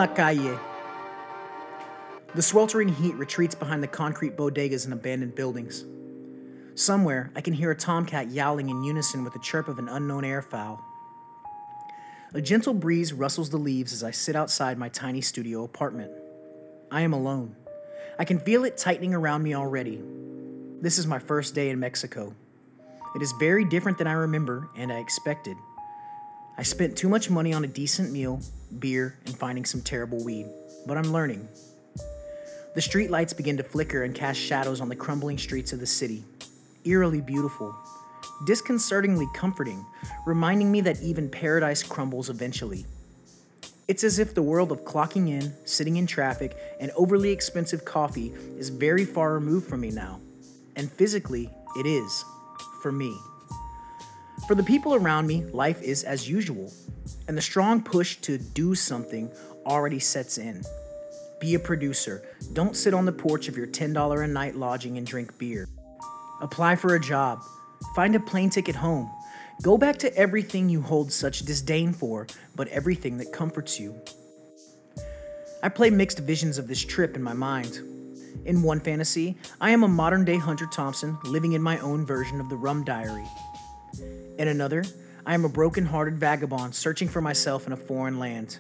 La 0.07 0.15
calle. 0.15 0.59
The 2.35 2.43
sweltering 2.43 2.89
heat 2.89 3.15
retreats 3.15 3.55
behind 3.55 3.83
the 3.83 3.89
concrete 3.89 4.37
bodegas 4.37 4.85
and 4.85 4.93
abandoned 4.93 5.35
buildings. 5.35 5.85
Somewhere, 6.75 7.31
I 7.35 7.41
can 7.41 7.55
hear 7.55 7.71
a 7.71 7.77
tomcat 7.77 8.29
yowling 8.29 8.69
in 8.69 8.83
unison 8.83 9.25
with 9.25 9.33
the 9.33 9.39
chirp 9.39 9.67
of 9.67 9.79
an 9.79 9.89
unknown 9.89 10.25
airfowl. 10.25 10.81
A 12.35 12.43
gentle 12.43 12.75
breeze 12.75 13.15
rustles 13.15 13.49
the 13.49 13.57
leaves 13.57 13.95
as 13.95 14.05
I 14.05 14.11
sit 14.11 14.37
outside 14.37 14.77
my 14.77 14.91
tiny 14.91 15.23
studio 15.23 15.65
apartment. 15.65 16.13
I 16.91 17.01
am 17.01 17.15
alone. 17.15 17.57
I 18.19 18.25
can 18.27 18.39
feel 18.39 18.65
it 18.65 18.77
tightening 18.77 19.15
around 19.15 19.43
me 19.43 19.55
already. 19.55 20.03
This 20.83 20.99
is 20.99 21.07
my 21.07 21.19
first 21.19 21.55
day 21.55 21.71
in 21.71 21.79
Mexico. 21.81 22.35
It 23.15 23.23
is 23.23 23.33
very 23.39 23.65
different 23.65 23.97
than 23.97 24.09
I 24.09 24.13
remember 24.13 24.69
and 24.77 24.93
I 24.93 24.99
expected. 24.99 25.57
I 26.59 26.63
spent 26.63 26.97
too 26.97 27.09
much 27.09 27.31
money 27.31 27.55
on 27.55 27.65
a 27.65 27.69
decent 27.69 28.13
meal, 28.13 28.41
beer, 28.81 29.19
and 29.27 29.37
finding 29.37 29.65
some 29.65 29.81
terrible 29.81 30.23
weed, 30.25 30.47
but 30.87 30.97
I'm 30.97 31.13
learning. 31.13 31.49
The 32.75 32.83
street 32.83 33.11
lights 33.11 33.33
begin 33.33 33.57
to 33.57 33.63
flicker 33.63 34.03
and 34.03 34.15
cast 34.15 34.41
shadows 34.41 34.81
on 34.81 34.89
the 34.89 34.97
crumbling 34.97 35.39
streets 35.39 35.73
of 35.73 35.81
the 35.81 35.87
city. 35.87 36.25
Eerily 36.85 37.21
beautiful, 37.21 37.75
disconcertingly 38.47 39.29
comforting, 39.35 39.87
reminding 40.27 40.73
me 40.73 40.81
that 40.83 41.01
even 41.01 41.29
paradise 41.31 41.83
crumbles 41.83 42.31
eventually. 42.31 42.85
It's 43.87 44.03
as 44.03 44.19
if 44.19 44.35
the 44.35 44.43
world 44.43 44.73
of 44.73 44.85
clocking 44.85 45.29
in, 45.29 45.55
sitting 45.67 45.97
in 45.97 46.07
traffic, 46.07 46.57
and 46.81 46.91
overly 46.97 47.31
expensive 47.31 47.85
coffee 47.85 48.33
is 48.57 48.71
very 48.71 49.05
far 49.05 49.35
removed 49.35 49.69
from 49.69 49.83
me 49.83 49.91
now. 49.91 50.21
And 50.75 50.91
physically, 50.91 51.51
it 51.77 51.87
is. 51.87 52.25
For 52.83 52.91
me. 52.91 53.17
For 54.47 54.55
the 54.55 54.63
people 54.63 54.95
around 54.95 55.27
me, 55.27 55.43
life 55.53 55.81
is 55.81 56.05
as 56.05 56.29
usual, 56.29 56.71
and 57.29 57.37
the 57.37 57.43
strong 57.43 57.83
push 57.83 58.17
to 58.17 58.37
do 58.37 58.75
something 58.75 59.33
already 59.65 59.99
sets 59.99 60.37
in. 60.37 60.63
Be 61.41 61.55
a 61.55 61.59
producer. 61.59 62.23
Don't 62.53 62.77
sit 62.77 62.93
on 62.93 63.07
the 63.07 63.13
porch 63.13 63.49
of 63.49 63.57
your 63.57 63.67
$10 63.67 64.23
a 64.23 64.27
night 64.27 64.55
lodging 64.55 64.99
and 64.99 65.07
drink 65.07 65.39
beer. 65.39 65.67
Apply 66.43 66.77
for 66.77 66.95
a 66.95 67.01
job. 67.01 67.43
Find 67.97 68.15
a 68.15 68.21
plane 68.21 68.51
ticket 68.51 68.77
home. 68.77 69.11
Go 69.63 69.79
back 69.79 69.97
to 70.01 70.15
everything 70.15 70.69
you 70.69 70.83
hold 70.83 71.11
such 71.11 71.41
disdain 71.47 71.95
for, 71.95 72.27
but 72.55 72.69
everything 72.69 73.17
that 73.19 73.33
comforts 73.33 73.81
you. 73.81 73.99
I 75.63 75.71
play 75.71 75.89
mixed 75.89 76.19
visions 76.19 76.59
of 76.59 76.69
this 76.69 76.85
trip 76.85 77.17
in 77.17 77.23
my 77.23 77.33
mind. 77.33 77.79
In 78.45 78.63
one 78.63 78.81
fantasy, 78.81 79.39
I 79.59 79.71
am 79.71 79.85
a 79.85 79.89
modern 79.89 80.27
day 80.27 80.37
Hunter 80.37 80.67
Thompson 80.67 81.17
living 81.25 81.53
in 81.53 81.63
my 81.63 81.79
own 81.79 82.05
version 82.05 82.43
of 82.43 82.51
the 82.51 82.57
Rum 82.57 82.85
Diary. 82.85 83.25
In 84.01 84.49
another, 84.49 84.85
I 85.27 85.35
am 85.35 85.45
a 85.45 85.49
broken 85.49 85.87
hearted 85.87 86.19
vagabond 86.19 86.75
searching 86.75 87.09
for 87.09 87.21
myself 87.21 87.67
in 87.67 87.73
a 87.73 87.77
foreign 87.77 88.19
land. 88.19 88.59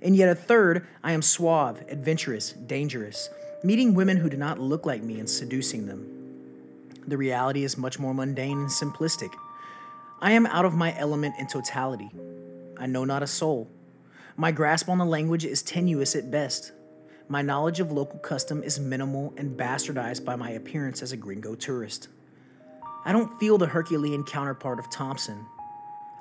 In 0.00 0.14
yet 0.14 0.28
a 0.28 0.34
third, 0.34 0.86
I 1.02 1.12
am 1.12 1.22
suave, 1.22 1.82
adventurous, 1.88 2.52
dangerous, 2.52 3.28
meeting 3.62 3.94
women 3.94 4.16
who 4.16 4.30
do 4.30 4.36
not 4.36 4.58
look 4.58 4.86
like 4.86 5.02
me 5.02 5.20
and 5.20 5.28
seducing 5.28 5.86
them. 5.86 6.06
The 7.06 7.16
reality 7.16 7.64
is 7.64 7.76
much 7.76 7.98
more 7.98 8.14
mundane 8.14 8.58
and 8.58 8.68
simplistic. 8.68 9.32
I 10.20 10.32
am 10.32 10.46
out 10.46 10.64
of 10.64 10.74
my 10.74 10.96
element 10.98 11.34
in 11.38 11.46
totality. 11.46 12.10
I 12.78 12.86
know 12.86 13.04
not 13.04 13.22
a 13.22 13.26
soul. 13.26 13.70
My 14.36 14.52
grasp 14.52 14.88
on 14.88 14.98
the 14.98 15.04
language 15.04 15.44
is 15.44 15.62
tenuous 15.62 16.14
at 16.14 16.30
best. 16.30 16.72
My 17.28 17.42
knowledge 17.42 17.80
of 17.80 17.92
local 17.92 18.18
custom 18.18 18.62
is 18.62 18.80
minimal 18.80 19.34
and 19.36 19.56
bastardized 19.56 20.24
by 20.24 20.36
my 20.36 20.50
appearance 20.50 21.02
as 21.02 21.12
a 21.12 21.16
gringo 21.16 21.54
tourist. 21.54 22.08
I 23.04 23.12
don't 23.12 23.38
feel 23.40 23.56
the 23.56 23.66
Herculean 23.66 24.24
counterpart 24.24 24.78
of 24.78 24.90
Thompson. 24.90 25.46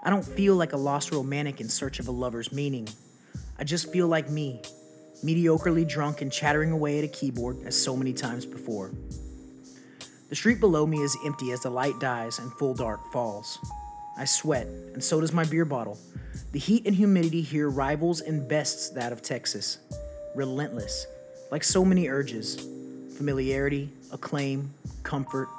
I 0.02 0.10
don't 0.10 0.26
feel 0.26 0.56
like 0.56 0.72
a 0.72 0.78
lost 0.78 1.12
romantic 1.12 1.60
in 1.60 1.68
search 1.68 2.00
of 2.00 2.08
a 2.08 2.12
lover's 2.12 2.54
meaning. 2.54 2.88
I 3.58 3.66
just 3.66 3.92
feel 3.92 4.08
like 4.08 4.30
me, 4.30 4.62
mediocrely 5.24 5.88
drunk 5.88 6.22
and 6.22 6.32
chattering 6.32 6.72
away 6.72 7.00
at 7.00 7.04
a 7.04 7.10
keyboard 7.10 7.58
as 7.66 7.82
so 7.82 7.98
many 7.98 8.14
times 8.14 8.46
before. 8.46 8.92
The 10.30 10.36
street 10.36 10.62
below 10.62 10.86
me 10.86 11.00
is 11.02 11.18
empty 11.26 11.52
as 11.52 11.64
the 11.64 11.70
light 11.70 12.00
dies 12.00 12.40
and 12.40 12.54
full 12.54 12.74
dark 12.74 13.12
falls. 13.12 13.60
I 14.18 14.24
sweat, 14.26 14.68
and 14.94 15.04
so 15.04 15.20
does 15.20 15.34
my 15.34 15.44
beer 15.44 15.66
bottle. 15.66 16.00
The 16.54 16.60
heat 16.60 16.86
and 16.86 16.96
humidity 16.96 17.42
here 17.42 17.70
rivals 17.70 18.22
and 18.22 18.48
bests 18.48 18.90
that 18.92 19.12
of 19.12 19.22
Texas. 19.22 19.80
Relentless, 20.36 21.08
like 21.52 21.64
so 21.64 21.84
many 21.84 22.08
urges 22.08 22.66
familiarity, 23.18 23.90
acclaim, 24.14 24.74
comfort. 25.04 25.50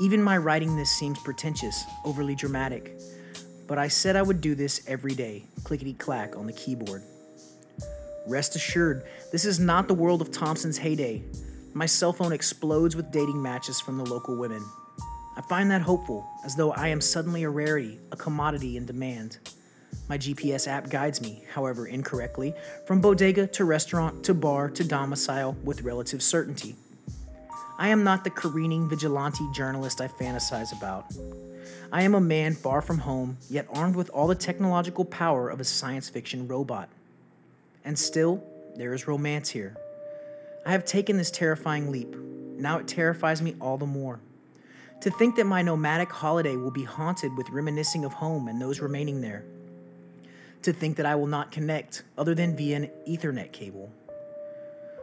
Even 0.00 0.22
my 0.22 0.36
writing 0.36 0.76
this 0.76 0.90
seems 0.90 1.18
pretentious, 1.20 1.84
overly 2.04 2.34
dramatic 2.34 2.96
but 3.66 3.78
I 3.78 3.88
said 3.88 4.16
I 4.16 4.22
would 4.22 4.40
do 4.40 4.54
this 4.54 4.82
every 4.86 5.14
day, 5.14 5.44
clickety 5.64 5.94
clack 5.94 6.36
on 6.36 6.46
the 6.46 6.52
keyboard. 6.52 7.02
Rest 8.26 8.56
assured, 8.56 9.04
this 9.32 9.44
is 9.44 9.60
not 9.60 9.88
the 9.88 9.94
world 9.94 10.20
of 10.20 10.30
Thompson's 10.30 10.78
heyday. 10.78 11.22
My 11.74 11.86
cell 11.86 12.12
phone 12.12 12.32
explodes 12.32 12.96
with 12.96 13.10
dating 13.10 13.40
matches 13.40 13.80
from 13.80 13.98
the 13.98 14.04
local 14.04 14.36
women. 14.36 14.64
I 15.36 15.42
find 15.42 15.70
that 15.70 15.82
hopeful, 15.82 16.26
as 16.44 16.56
though 16.56 16.72
I 16.72 16.88
am 16.88 17.00
suddenly 17.00 17.42
a 17.42 17.50
rarity, 17.50 17.98
a 18.10 18.16
commodity 18.16 18.76
in 18.76 18.86
demand. 18.86 19.38
My 20.08 20.16
GPS 20.16 20.66
app 20.66 20.88
guides 20.88 21.20
me, 21.20 21.44
however 21.52 21.86
incorrectly, 21.86 22.54
from 22.86 23.00
bodega 23.00 23.46
to 23.48 23.64
restaurant 23.64 24.24
to 24.24 24.34
bar 24.34 24.70
to 24.70 24.84
domicile 24.84 25.56
with 25.64 25.82
relative 25.82 26.22
certainty. 26.22 26.76
I 27.78 27.88
am 27.88 28.04
not 28.04 28.24
the 28.24 28.30
careening 28.30 28.88
vigilante 28.88 29.46
journalist 29.52 30.00
I 30.00 30.08
fantasize 30.08 30.76
about. 30.76 31.06
I 31.92 32.02
am 32.02 32.14
a 32.14 32.20
man 32.20 32.54
far 32.54 32.80
from 32.80 32.98
home, 32.98 33.36
yet 33.50 33.66
armed 33.70 33.96
with 33.96 34.08
all 34.10 34.26
the 34.26 34.34
technological 34.34 35.04
power 35.04 35.50
of 35.50 35.60
a 35.60 35.64
science 35.64 36.08
fiction 36.08 36.48
robot. 36.48 36.88
And 37.84 37.98
still, 37.98 38.42
there 38.76 38.94
is 38.94 39.06
romance 39.06 39.50
here. 39.50 39.76
I 40.64 40.72
have 40.72 40.86
taken 40.86 41.18
this 41.18 41.30
terrifying 41.30 41.92
leap. 41.92 42.16
Now 42.58 42.78
it 42.78 42.88
terrifies 42.88 43.42
me 43.42 43.54
all 43.60 43.76
the 43.76 43.86
more. 43.86 44.20
To 45.02 45.10
think 45.10 45.36
that 45.36 45.44
my 45.44 45.60
nomadic 45.60 46.10
holiday 46.10 46.56
will 46.56 46.70
be 46.70 46.84
haunted 46.84 47.36
with 47.36 47.50
reminiscing 47.50 48.06
of 48.06 48.14
home 48.14 48.48
and 48.48 48.60
those 48.60 48.80
remaining 48.80 49.20
there. 49.20 49.44
To 50.62 50.72
think 50.72 50.96
that 50.96 51.06
I 51.06 51.14
will 51.14 51.26
not 51.26 51.52
connect 51.52 52.04
other 52.16 52.34
than 52.34 52.56
via 52.56 52.76
an 52.76 52.90
Ethernet 53.06 53.52
cable. 53.52 53.92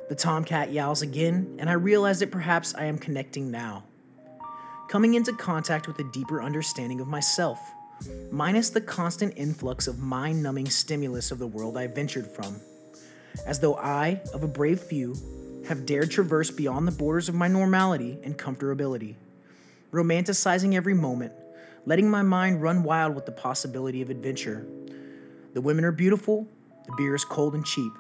The 0.10 0.16
tomcat 0.16 0.72
yowls 0.72 1.02
again, 1.02 1.56
and 1.60 1.70
I 1.70 1.74
realize 1.74 2.20
that 2.20 2.32
perhaps 2.32 2.76
I 2.76 2.86
am 2.86 2.98
connecting 2.98 3.50
now 3.52 3.84
coming 4.94 5.16
into 5.16 5.34
contact 5.34 5.88
with 5.88 5.98
a 5.98 6.04
deeper 6.04 6.40
understanding 6.40 7.00
of 7.00 7.08
myself, 7.08 7.74
minus 8.32 8.70
the 8.70 8.80
constant 8.80 9.34
influx 9.36 9.88
of 9.88 9.98
mind 9.98 10.44
numbing 10.44 10.70
stimulus 10.70 11.32
of 11.32 11.40
the 11.40 11.48
world 11.48 11.78
I 11.78 11.88
ventured 11.88 12.28
from. 12.28 12.62
As 13.48 13.60
though 13.60 13.76
I, 13.76 14.22
of 14.36 14.44
a 14.44 14.48
brave 14.48 14.80
few, 14.80 15.16
have 15.68 15.88
dared 15.88 16.12
traverse 16.12 16.52
beyond 16.52 16.88
the 16.88 16.92
borders 16.92 17.28
of 17.28 17.34
my 17.34 17.48
normality 17.48 18.20
and 18.22 18.38
comfortability, 18.38 19.16
romanticizing 19.92 20.76
every 20.76 20.94
moment, 20.94 21.34
letting 21.88 22.08
my 22.08 22.22
mind 22.22 22.62
run 22.62 22.84
wild 22.84 23.16
with 23.16 23.26
the 23.26 23.32
possibility 23.32 24.04
of 24.04 24.12
adventure. 24.12 24.64
The 25.56 25.62
women 25.62 25.86
are 25.86 25.92
beautiful, 25.92 26.48
the 26.86 26.94
beer 26.98 27.16
is 27.16 27.26
cold 27.26 27.56
and 27.56 27.66
cheap. 27.66 27.94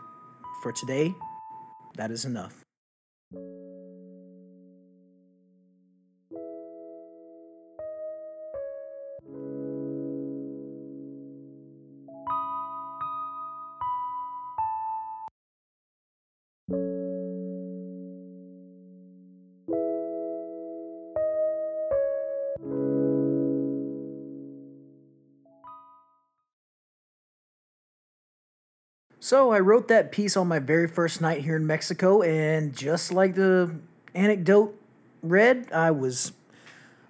For 0.61 0.71
today, 0.71 1.15
that 1.95 2.11
is 2.11 2.25
enough. 2.25 2.62
So 29.23 29.51
I 29.51 29.61
wrote 29.61 29.87
that 29.87 30.11
piece 30.11 30.35
on 30.35 30.49
my 30.49 30.59
very 30.59 30.85
first 30.85 31.21
night 31.21 31.43
here 31.43 31.55
in 31.55 31.65
Mexico, 31.65 32.21
and 32.21 32.75
just 32.75 33.09
like 33.09 33.35
the 33.35 33.73
anecdote 34.13 34.77
read, 35.21 35.71
I 35.71 35.91
was 35.91 36.33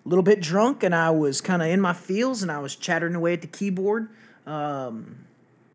a 0.06 0.10
little 0.10 0.22
bit 0.22 0.40
drunk 0.40 0.84
and 0.84 0.94
I 0.94 1.10
was 1.10 1.42
kind 1.42 1.64
of 1.64 1.70
in 1.70 1.82
my 1.82 1.94
feels 1.94 2.44
and 2.44 2.52
I 2.52 2.60
was 2.60 2.76
chattering 2.76 3.16
away 3.16 3.34
at 3.34 3.42
the 3.42 3.48
keyboard. 3.48 4.10
Um, 4.46 5.26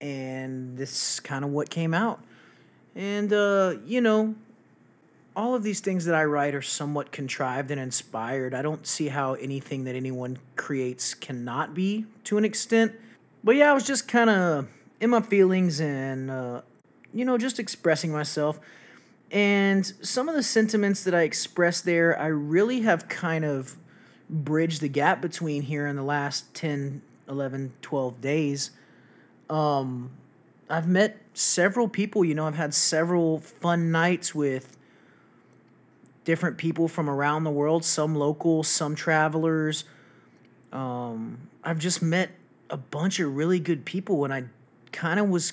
and 0.00 0.78
this 0.78 1.14
is 1.14 1.18
kind 1.18 1.45
of 1.45 1.50
what 1.50 1.71
came 1.71 1.92
out. 1.92 2.21
And, 2.95 3.33
uh, 3.33 3.78
you 3.85 4.00
know, 4.00 4.37
all 5.35 5.57
of 5.57 5.64
these 5.64 5.80
things 5.80 6.04
that 6.04 6.14
I 6.14 6.25
write 6.25 6.54
are 6.54 6.62
somewhat 6.62 7.11
contrived 7.11 7.73
and 7.73 7.80
inspired. 7.80 8.54
I 8.54 8.62
don't 8.62 8.87
see 8.87 9.09
how 9.09 9.35
anything 9.35 9.83
that 9.87 9.97
anyone 9.97 10.38
creates 10.54 11.14
cannot 11.14 11.75
be 11.75 12.07
to 12.23 12.38
an 12.38 12.45
extent. 12.45 12.92
But 13.42 13.57
yeah, 13.57 13.73
I 13.73 13.75
was 13.75 13.85
just 13.85 14.07
kind 14.07 14.30
of 14.30 14.68
in 15.00 15.11
my 15.11 15.21
feelings 15.21 15.81
and 15.81 16.31
uh, 16.31 16.62
you 17.12 17.25
know 17.25 17.38
just 17.38 17.59
expressing 17.59 18.12
myself. 18.12 18.61
And 19.31 19.85
some 19.87 20.28
of 20.28 20.35
the 20.35 20.43
sentiments 20.43 21.05
that 21.05 21.14
i 21.14 21.21
expressed 21.21 21.85
there 21.85 22.19
i 22.19 22.26
really 22.26 22.81
have 22.81 23.09
kind 23.09 23.45
of 23.45 23.76
bridged 24.31 24.81
the 24.81 24.88
gap 24.88 25.21
between 25.21 25.62
here 25.62 25.87
in 25.87 25.97
the 25.97 26.02
last 26.02 26.55
10 26.55 27.02
11 27.28 27.73
12 27.83 28.21
days. 28.21 28.71
Um, 29.50 30.11
i've 30.71 30.88
met 30.88 31.19
several 31.35 31.88
people 31.88 32.25
you 32.25 32.35
know 32.35 32.47
i've 32.47 32.55
had 32.55 32.75
several 32.75 33.40
fun 33.40 33.90
nights 33.90 34.35
with 34.35 34.76
different 36.25 36.59
people 36.59 36.88
from 36.88 37.09
around 37.09 37.45
the 37.45 37.50
world 37.50 37.85
some 37.85 38.14
local 38.14 38.62
some 38.62 38.95
travelers. 38.95 39.85
Um, 40.73 41.49
i've 41.62 41.78
just 41.78 42.02
met 42.02 42.31
a 42.71 42.76
bunch 42.76 43.21
of 43.21 43.35
really 43.35 43.61
good 43.61 43.85
people 43.85 44.25
and 44.25 44.33
i 44.33 44.45
kind 44.92 45.21
of 45.21 45.28
was 45.28 45.52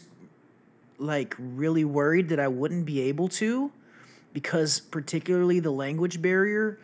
like 0.97 1.35
really 1.37 1.83
worried 1.83 2.29
that 2.29 2.39
I 2.39 2.47
wouldn't 2.47 2.85
be 2.85 3.01
able 3.01 3.27
to 3.29 3.71
because 4.33 4.79
particularly 4.79 5.59
the 5.59 5.71
language 5.71 6.21
barrier 6.21 6.79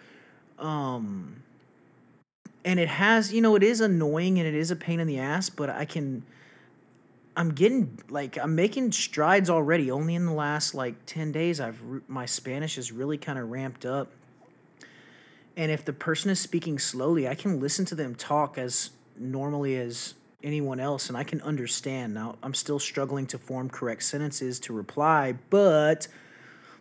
um 0.60 1.42
and 2.64 2.80
it 2.80 2.88
has 2.88 3.34
you 3.34 3.42
know 3.42 3.56
it 3.56 3.64
is 3.64 3.82
annoying 3.82 4.38
and 4.38 4.48
it 4.48 4.54
is 4.54 4.70
a 4.70 4.76
pain 4.76 5.00
in 5.00 5.08
the 5.08 5.20
ass 5.20 5.50
but 5.50 5.70
I 5.70 5.86
can 5.86 6.24
I'm 7.36 7.52
getting 7.54 7.98
like 8.10 8.38
I'm 8.38 8.56
making 8.56 8.92
strides 8.92 9.50
already. 9.50 9.90
Only 9.90 10.16
in 10.16 10.26
the 10.26 10.34
last 10.34 10.74
like 10.74 11.06
10 11.06 11.32
days 11.32 11.60
I've 11.60 11.82
my 12.08 12.26
Spanish 12.26 12.78
is 12.78 12.92
really 12.92 13.18
kind 13.18 13.40
of 13.40 13.50
ramped 13.50 13.86
up. 13.86 14.12
And 15.56 15.72
if 15.72 15.86
the 15.86 15.94
person 15.94 16.30
is 16.32 16.40
speaking 16.40 16.78
slowly 16.78 17.28
I 17.28 17.36
can 17.36 17.60
listen 17.60 17.86
to 17.86 17.96
them 17.96 18.16
talk 18.16 18.58
as 18.58 18.92
normally 19.18 19.78
as 19.78 20.16
anyone 20.44 20.80
else 20.80 21.08
and 21.10 21.18
I 21.18 21.24
can 21.24 21.42
understand. 21.42 22.14
Now, 22.14 22.36
I'm 22.42 22.54
still 22.54 22.80
struggling 22.80 23.28
to 23.28 23.38
form 23.38 23.70
correct 23.70 24.04
sentences 24.04 24.60
to 24.62 24.74
reply, 24.74 25.36
but 25.50 26.08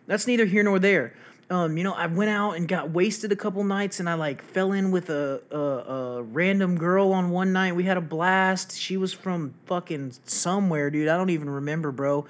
that's 0.07 0.27
neither 0.27 0.45
here 0.45 0.63
nor 0.63 0.79
there. 0.79 1.15
Um, 1.49 1.77
you 1.77 1.83
know, 1.83 1.93
I 1.93 2.07
went 2.07 2.29
out 2.29 2.53
and 2.53 2.65
got 2.65 2.91
wasted 2.91 3.33
a 3.33 3.35
couple 3.35 3.63
nights 3.65 3.99
and 3.99 4.09
I 4.09 4.13
like 4.13 4.41
fell 4.41 4.71
in 4.71 4.89
with 4.91 5.09
a, 5.09 5.41
a, 5.51 5.57
a 5.57 6.23
random 6.23 6.77
girl 6.77 7.11
on 7.11 7.29
one 7.29 7.51
night. 7.51 7.75
We 7.75 7.83
had 7.83 7.97
a 7.97 8.01
blast. 8.01 8.79
She 8.79 8.95
was 8.95 9.11
from 9.13 9.53
fucking 9.65 10.13
somewhere, 10.25 10.89
dude. 10.89 11.09
I 11.09 11.17
don't 11.17 11.29
even 11.29 11.49
remember, 11.49 11.91
bro. 11.91 12.25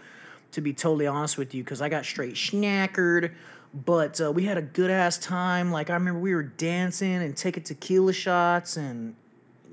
to 0.54 0.62
be 0.62 0.74
totally 0.74 1.06
honest 1.06 1.38
with 1.38 1.54
you, 1.54 1.64
because 1.64 1.82
I 1.82 1.90
got 1.90 2.06
straight 2.06 2.34
schnackered. 2.34 3.32
But 3.74 4.20
uh, 4.20 4.32
we 4.32 4.46
had 4.46 4.58
a 4.58 4.62
good 4.62 4.90
ass 4.92 5.18
time. 5.18 5.72
Like 5.72 5.90
I 5.90 5.94
remember 5.94 6.20
we 6.20 6.34
were 6.34 6.44
dancing 6.44 7.22
and 7.22 7.38
taking 7.38 7.64
tequila 7.64 8.14
shots 8.14 8.76
and 8.76 9.16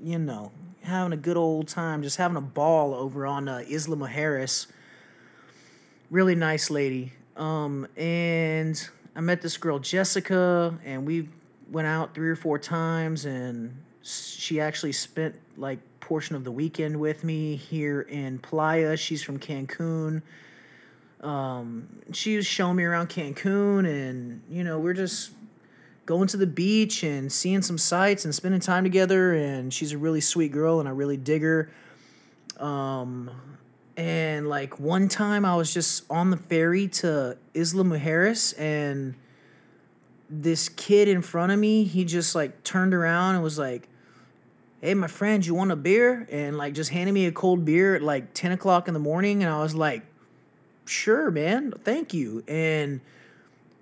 you 0.01 0.19
know 0.19 0.51
having 0.83 1.13
a 1.13 1.17
good 1.17 1.37
old 1.37 1.67
time, 1.67 2.03
just 2.03 2.17
having 2.17 2.37
a 2.37 2.41
ball 2.41 2.93
over 2.93 3.25
on 3.25 3.47
uh, 3.47 3.63
Isla 3.69 3.95
Mujeres. 3.95 4.67
Really 6.09 6.35
nice 6.35 6.69
lady. 6.69 7.13
Um, 7.35 7.87
and 7.95 8.89
I 9.15 9.21
met 9.21 9.41
this 9.41 9.57
girl 9.57 9.79
Jessica, 9.79 10.77
and 10.83 11.05
we 11.05 11.29
went 11.71 11.87
out 11.87 12.13
three 12.13 12.29
or 12.29 12.35
four 12.35 12.59
times, 12.59 13.25
and 13.25 13.83
she 14.01 14.59
actually 14.59 14.91
spent 14.91 15.35
like 15.57 15.79
portion 15.99 16.35
of 16.35 16.43
the 16.43 16.51
weekend 16.51 16.99
with 16.99 17.23
me 17.23 17.55
here 17.55 18.01
in 18.01 18.39
Playa. 18.39 18.97
She's 18.97 19.21
from 19.21 19.39
Cancun. 19.39 20.21
Um, 21.21 21.87
she 22.13 22.35
was 22.35 22.45
showing 22.45 22.77
me 22.77 22.83
around 22.83 23.09
Cancun, 23.09 23.85
and 23.85 24.41
you 24.49 24.63
know, 24.63 24.79
we're 24.79 24.93
just 24.93 25.31
going 26.09 26.27
to 26.27 26.37
the 26.37 26.47
beach 26.47 27.03
and 27.03 27.31
seeing 27.31 27.61
some 27.61 27.77
sights 27.77 28.25
and 28.25 28.33
spending 28.33 28.59
time 28.59 28.83
together. 28.83 29.35
And 29.35 29.71
she's 29.71 29.91
a 29.91 29.97
really 29.99 30.21
sweet 30.21 30.51
girl, 30.51 30.79
and 30.79 30.89
I 30.89 30.91
really 30.91 31.17
dig 31.17 31.43
her. 31.43 31.71
Um, 32.57 33.29
and 33.95 34.49
like 34.49 34.79
one 34.79 35.07
time, 35.07 35.45
I 35.45 35.55
was 35.55 35.71
just 35.71 36.03
on 36.09 36.31
the 36.31 36.37
ferry 36.37 36.87
to 36.87 37.37
Isla 37.53 37.83
Mujeres, 37.83 38.59
and 38.59 39.13
this 40.31 40.67
kid 40.67 41.07
in 41.07 41.21
front 41.21 41.51
of 41.51 41.59
me, 41.59 41.83
he 41.83 42.05
just 42.05 42.33
like 42.33 42.63
turned 42.63 42.95
around 42.95 43.35
and 43.35 43.43
was 43.43 43.59
like, 43.59 43.87
"Hey, 44.81 44.95
my 44.95 45.05
friend, 45.07 45.45
you 45.45 45.53
want 45.53 45.71
a 45.71 45.75
beer?" 45.75 46.27
And 46.31 46.57
like 46.57 46.73
just 46.73 46.89
handed 46.89 47.11
me 47.11 47.27
a 47.27 47.31
cold 47.31 47.65
beer 47.65 47.95
at 47.95 48.01
like 48.01 48.33
ten 48.33 48.51
o'clock 48.51 48.87
in 48.87 48.95
the 48.95 48.99
morning, 48.99 49.43
and 49.43 49.53
I 49.53 49.61
was 49.61 49.75
like 49.75 50.01
sure, 50.89 51.29
man, 51.29 51.71
thank 51.83 52.15
you. 52.15 52.43
And 52.47 53.01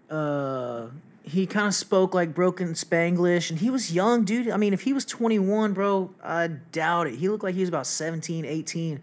uh, 0.09 0.87
he 1.27 1.45
kind 1.45 1.67
of 1.67 1.75
spoke 1.75 2.13
like 2.13 2.33
broken 2.33 2.69
Spanglish, 2.69 3.49
and 3.49 3.59
he 3.59 3.69
was 3.69 3.93
young, 3.93 4.23
dude. 4.23 4.49
I 4.49 4.55
mean, 4.55 4.73
if 4.73 4.81
he 4.81 4.93
was 4.93 5.03
21, 5.03 5.73
bro, 5.73 6.13
I 6.23 6.47
doubt 6.47 7.07
it. 7.07 7.15
He 7.15 7.27
looked 7.27 7.43
like 7.43 7.53
he 7.53 7.59
was 7.59 7.69
about 7.69 7.85
17, 7.85 8.45
18. 8.45 9.01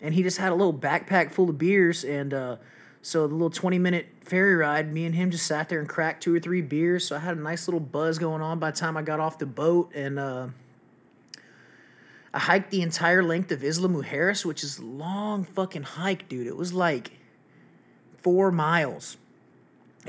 And 0.00 0.14
he 0.14 0.22
just 0.22 0.38
had 0.38 0.52
a 0.52 0.54
little 0.54 0.72
backpack 0.72 1.32
full 1.32 1.50
of 1.50 1.58
beers. 1.58 2.04
And 2.04 2.32
uh, 2.32 2.56
so 3.02 3.26
the 3.26 3.34
little 3.34 3.50
20 3.50 3.76
minute 3.80 4.06
ferry 4.20 4.54
ride, 4.54 4.92
me 4.92 5.04
and 5.04 5.16
him 5.16 5.32
just 5.32 5.46
sat 5.46 5.68
there 5.68 5.80
and 5.80 5.88
cracked 5.88 6.22
two 6.22 6.32
or 6.32 6.38
three 6.38 6.62
beers. 6.62 7.04
So 7.04 7.16
I 7.16 7.18
had 7.18 7.36
a 7.36 7.40
nice 7.40 7.66
little 7.66 7.80
buzz 7.80 8.18
going 8.18 8.40
on 8.40 8.60
by 8.60 8.70
the 8.70 8.76
time 8.76 8.96
I 8.96 9.02
got 9.02 9.18
off 9.18 9.38
the 9.38 9.46
boat. 9.46 9.90
And 9.96 10.20
uh, 10.20 10.48
I 12.32 12.38
hiked 12.38 12.70
the 12.70 12.82
entire 12.82 13.24
length 13.24 13.50
of 13.50 13.64
Isla 13.64 13.88
Mujeres, 13.88 14.44
which 14.44 14.62
is 14.62 14.78
a 14.78 14.84
long 14.84 15.42
fucking 15.42 15.82
hike, 15.82 16.28
dude. 16.28 16.46
It 16.46 16.56
was 16.56 16.72
like 16.72 17.18
four 18.22 18.52
miles. 18.52 19.16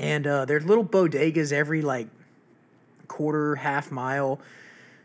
And 0.00 0.26
uh, 0.26 0.46
there's 0.46 0.64
little 0.64 0.84
bodegas 0.84 1.52
every 1.52 1.82
like 1.82 2.08
quarter, 3.06 3.56
half 3.56 3.92
mile. 3.92 4.40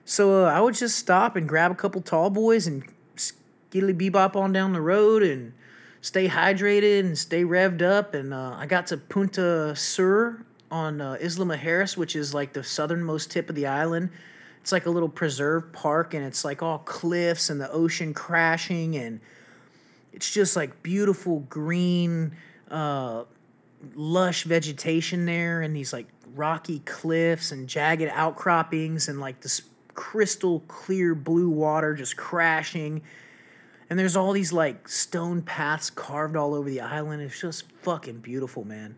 So 0.06 0.46
uh, 0.46 0.50
I 0.50 0.62
would 0.62 0.74
just 0.74 0.98
stop 0.98 1.36
and 1.36 1.50
grab 1.50 1.70
a 1.70 1.76
couple 1.76 2.02
tall 2.02 2.30
boys 2.30 2.66
and 2.66 2.82
skiddly 3.18 3.94
bebop 3.94 4.38
on 4.38 4.54
down 4.54 4.72
the 4.72 4.80
road 4.80 5.22
and 5.22 5.52
stay 6.00 6.30
hydrated 6.30 7.02
and 7.02 7.18
stay 7.18 7.44
revved 7.44 7.82
up. 7.82 8.14
And 8.14 8.34
uh, 8.34 8.56
I 8.58 8.68
got 8.68 8.88
to 8.88 8.98
Punta 8.98 9.76
Sur 9.76 10.46
on 10.72 11.02
uh, 11.02 11.18
Isla 11.20 11.46
Mujeres, 11.46 11.98
which 11.98 12.16
is 12.16 12.34
like 12.34 12.54
the 12.54 12.64
southernmost 12.64 13.30
tip 13.30 13.50
of 13.50 13.56
the 13.56 13.68
island. 13.68 14.12
It's 14.62 14.72
like 14.72 14.86
a 14.86 14.90
little 14.90 15.10
preserve 15.10 15.74
park 15.74 16.14
and 16.14 16.24
it's 16.24 16.46
like 16.46 16.64
all 16.64 16.78
cliffs 16.80 17.50
and 17.50 17.60
the 17.60 17.70
ocean 17.70 18.14
crashing 18.14 18.96
and 18.96 19.20
it's 20.14 20.32
just 20.32 20.56
like 20.56 20.82
beautiful 20.82 21.42
green 21.50 22.38
uh, 22.72 23.26
lush 23.96 24.44
vegetation 24.44 25.26
there 25.26 25.62
and 25.62 25.76
these 25.76 25.94
like 25.94 26.08
rocky 26.34 26.80
cliffs 26.80 27.52
and 27.52 27.68
jagged 27.68 28.10
outcroppings 28.12 29.08
and 29.08 29.20
like 29.20 29.42
this 29.42 29.62
crystal 29.94 30.62
clear 30.68 31.16
blue 31.16 31.50
water 31.50 31.94
just 31.94 32.18
crashing. 32.18 33.02
And 33.90 34.00
there's 34.00 34.16
all 34.16 34.32
these 34.32 34.52
like 34.52 34.90
stone 34.90 35.42
paths 35.42 35.90
carved 35.90 36.36
all 36.36 36.54
over 36.54 36.70
the 36.70 36.82
island. 36.82 37.22
It's 37.22 37.40
just 37.40 37.72
fucking 37.82 38.20
beautiful, 38.20 38.66
man. 38.66 38.96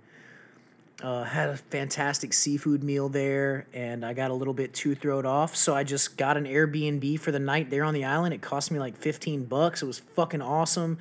Uh, 1.04 1.24
had 1.24 1.50
a 1.50 1.58
fantastic 1.58 2.34
seafood 2.34 2.84
meal 2.84 3.08
there, 3.08 3.68
and 3.72 4.04
I 4.04 4.14
got 4.14 4.32
a 4.32 4.34
little 4.34 4.56
bit 4.56 4.74
too 4.74 4.96
thrown 4.96 5.28
off, 5.28 5.56
so 5.56 5.76
I 5.76 5.84
just 5.84 6.18
got 6.18 6.38
an 6.38 6.46
Airbnb 6.46 7.20
for 7.20 7.32
the 7.32 7.38
night 7.38 7.70
there 7.70 7.84
on 7.84 7.94
the 7.94 8.06
island. 8.06 8.34
It 8.34 8.42
cost 8.42 8.72
me 8.72 8.80
like 8.80 8.98
fifteen 8.98 9.46
bucks. 9.46 9.84
It 9.84 9.86
was 9.86 10.00
fucking 10.00 10.42
awesome 10.42 10.98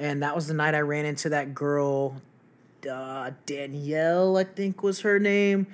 and 0.00 0.22
that 0.22 0.34
was 0.34 0.46
the 0.46 0.54
night 0.54 0.74
I 0.74 0.80
ran 0.80 1.04
into 1.04 1.28
that 1.28 1.54
girl, 1.54 2.20
uh, 2.86 3.30
Danielle, 3.46 4.36
I 4.36 4.44
think 4.44 4.82
was 4.82 5.00
her 5.00 5.18
name, 5.18 5.66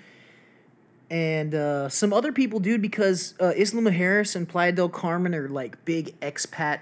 and 1.11 1.55
uh, 1.55 1.89
some 1.89 2.13
other 2.13 2.33
people, 2.33 2.61
dude. 2.61 2.83
Because 2.83 3.35
uh, 3.41 3.53
Isla 3.57 3.83
Mujeres 3.83 4.37
and 4.37 4.49
Playa 4.49 4.73
del 4.73 4.89
Carmen 4.89 5.35
are 5.35 5.49
like 5.49 5.85
big 5.85 6.19
expat 6.21 6.81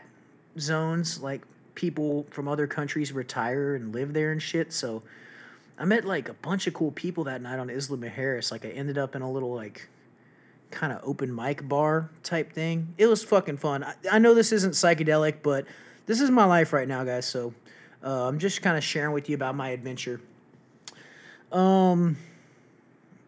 zones, 0.59 1.21
like 1.21 1.43
people 1.75 2.27
from 2.31 2.49
other 2.49 2.67
countries 2.67 3.13
retire 3.13 3.75
and 3.75 3.93
live 3.93 4.13
there 4.13 4.33
and 4.33 4.43
shit. 4.43 4.73
So 4.73 5.03
I 5.79 5.85
met 5.85 6.05
like 6.05 6.29
a 6.29 6.35
bunch 6.35 6.67
of 6.67 6.75
cool 6.75 6.93
people 6.93 7.25
that 7.25 7.43
night 7.43 7.59
on 7.59 7.71
Isla 7.71 7.99
Mujeres. 7.99 8.51
Like 8.51 8.65
I 8.65 8.69
ended 8.69 8.99
up 8.99 9.15
in 9.15 9.23
a 9.23 9.31
little 9.31 9.55
like 9.55 9.89
kind 10.71 10.93
of 10.93 11.01
open 11.05 11.35
mic 11.35 11.69
bar 11.69 12.11
type 12.23 12.53
thing. 12.53 12.95
It 12.99 13.07
was 13.07 13.25
fucking 13.25 13.59
fun. 13.59 13.85
I, 13.85 13.95
I 14.13 14.19
know 14.19 14.35
this 14.35 14.53
isn't 14.53 14.73
psychedelic, 14.73 15.37
but 15.43 15.67
this 16.07 16.21
is 16.21 16.31
my 16.31 16.45
life 16.45 16.73
right 16.73 16.89
now, 16.89 17.05
guys. 17.05 17.27
So 17.27 17.55
uh, 18.05 18.29
I'm 18.29 18.39
just 18.39 18.61
kind 18.63 18.77
of 18.77 18.85
sharing 18.85 19.13
with 19.13 19.29
you 19.29 19.35
about 19.35 19.55
my 19.55 19.71
adventure. 19.71 20.21
Um, 21.51 22.17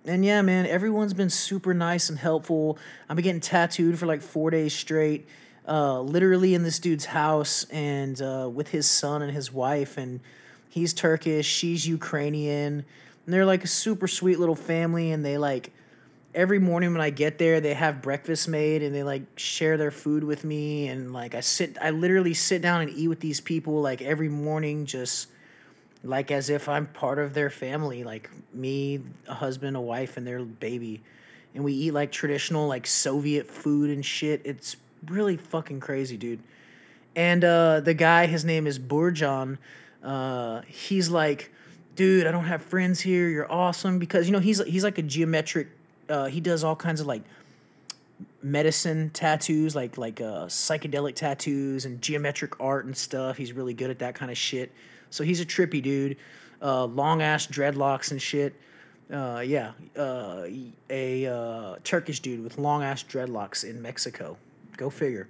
and 0.04 0.24
yeah, 0.24 0.42
man, 0.42 0.66
everyone's 0.66 1.14
been 1.14 1.30
super 1.30 1.72
nice 1.72 2.10
and 2.10 2.18
helpful. 2.18 2.78
I've 3.08 3.16
been 3.16 3.24
getting 3.24 3.40
tattooed 3.40 3.98
for 3.98 4.06
like 4.06 4.22
four 4.22 4.50
days 4.50 4.74
straight, 4.74 5.26
uh, 5.66 6.00
literally 6.00 6.54
in 6.54 6.62
this 6.62 6.78
dude's 6.78 7.06
house 7.06 7.64
and 7.70 8.20
uh, 8.20 8.50
with 8.52 8.68
his 8.68 8.88
son 8.88 9.22
and 9.22 9.32
his 9.32 9.52
wife. 9.52 9.96
And 9.96 10.20
he's 10.68 10.92
Turkish, 10.92 11.46
she's 11.46 11.86
Ukrainian. 11.86 12.84
And 13.24 13.34
they're 13.34 13.46
like 13.46 13.64
a 13.64 13.68
super 13.68 14.06
sweet 14.06 14.38
little 14.38 14.54
family, 14.54 15.10
and 15.10 15.24
they 15.24 15.38
like 15.38 15.72
every 16.36 16.58
morning 16.58 16.92
when 16.92 17.00
I 17.00 17.08
get 17.08 17.38
there, 17.38 17.60
they 17.60 17.72
have 17.72 18.02
breakfast 18.02 18.46
made 18.46 18.82
and 18.82 18.94
they 18.94 19.02
like 19.02 19.22
share 19.36 19.78
their 19.78 19.90
food 19.90 20.22
with 20.22 20.44
me. 20.44 20.86
And 20.86 21.12
like 21.12 21.34
I 21.34 21.40
sit, 21.40 21.78
I 21.80 21.90
literally 21.90 22.34
sit 22.34 22.60
down 22.60 22.82
and 22.82 22.90
eat 22.90 23.08
with 23.08 23.20
these 23.20 23.40
people 23.40 23.80
like 23.80 24.02
every 24.02 24.28
morning, 24.28 24.84
just 24.84 25.28
like 26.04 26.30
as 26.30 26.50
if 26.50 26.68
I'm 26.68 26.86
part 26.86 27.18
of 27.18 27.32
their 27.32 27.48
family, 27.48 28.04
like 28.04 28.30
me, 28.52 29.00
a 29.26 29.34
husband, 29.34 29.76
a 29.76 29.80
wife, 29.80 30.18
and 30.18 30.26
their 30.26 30.44
baby. 30.44 31.02
And 31.54 31.64
we 31.64 31.72
eat 31.72 31.92
like 31.92 32.12
traditional, 32.12 32.68
like 32.68 32.86
Soviet 32.86 33.50
food 33.50 33.88
and 33.88 34.04
shit. 34.04 34.42
It's 34.44 34.76
really 35.06 35.38
fucking 35.38 35.80
crazy, 35.80 36.18
dude. 36.18 36.40
And 37.16 37.42
uh, 37.42 37.80
the 37.80 37.94
guy, 37.94 38.26
his 38.26 38.44
name 38.44 38.66
is 38.66 38.78
Burjan. 38.78 39.56
Uh, 40.04 40.60
he's 40.66 41.08
like, 41.08 41.50
dude, 41.94 42.26
I 42.26 42.30
don't 42.30 42.44
have 42.44 42.60
friends 42.60 43.00
here. 43.00 43.26
You're 43.30 43.50
awesome 43.50 43.98
because 43.98 44.26
you 44.26 44.34
know 44.34 44.38
he's 44.38 44.62
he's 44.64 44.84
like 44.84 44.98
a 44.98 45.02
geometric 45.02 45.68
uh, 46.08 46.26
he 46.26 46.40
does 46.40 46.64
all 46.64 46.76
kinds 46.76 47.00
of 47.00 47.06
like 47.06 47.22
medicine 48.42 49.10
tattoos, 49.10 49.74
like 49.74 49.98
like 49.98 50.20
uh, 50.20 50.46
psychedelic 50.46 51.14
tattoos 51.14 51.84
and 51.84 52.00
geometric 52.00 52.60
art 52.60 52.86
and 52.86 52.96
stuff. 52.96 53.36
He's 53.36 53.52
really 53.52 53.74
good 53.74 53.90
at 53.90 53.98
that 54.00 54.14
kind 54.14 54.30
of 54.30 54.38
shit. 54.38 54.72
So 55.10 55.24
he's 55.24 55.40
a 55.40 55.46
trippy 55.46 55.82
dude. 55.82 56.16
Uh, 56.62 56.84
long 56.84 57.22
ass 57.22 57.46
dreadlocks 57.46 58.10
and 58.10 58.20
shit. 58.20 58.54
Uh, 59.12 59.42
yeah, 59.44 59.72
uh, 59.96 60.46
a 60.90 61.26
uh, 61.26 61.76
Turkish 61.84 62.20
dude 62.20 62.42
with 62.42 62.58
long 62.58 62.82
ass 62.82 63.04
dreadlocks 63.04 63.62
in 63.64 63.80
Mexico. 63.80 64.36
Go 64.76 64.90
figure. 64.90 65.28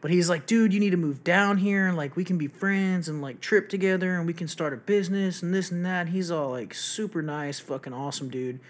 But 0.00 0.12
he's 0.12 0.28
like, 0.28 0.46
dude, 0.46 0.72
you 0.72 0.78
need 0.78 0.90
to 0.90 0.96
move 0.96 1.24
down 1.24 1.58
here 1.58 1.88
and 1.88 1.96
like 1.96 2.14
we 2.14 2.24
can 2.24 2.38
be 2.38 2.46
friends 2.46 3.08
and 3.08 3.20
like 3.20 3.40
trip 3.40 3.68
together 3.68 4.14
and 4.14 4.26
we 4.26 4.32
can 4.32 4.46
start 4.46 4.72
a 4.72 4.76
business 4.76 5.42
and 5.42 5.52
this 5.52 5.72
and 5.72 5.84
that. 5.84 6.08
He's 6.08 6.30
all 6.30 6.50
like 6.50 6.72
super 6.72 7.20
nice, 7.20 7.58
fucking 7.58 7.92
awesome 7.92 8.30
dude. 8.30 8.60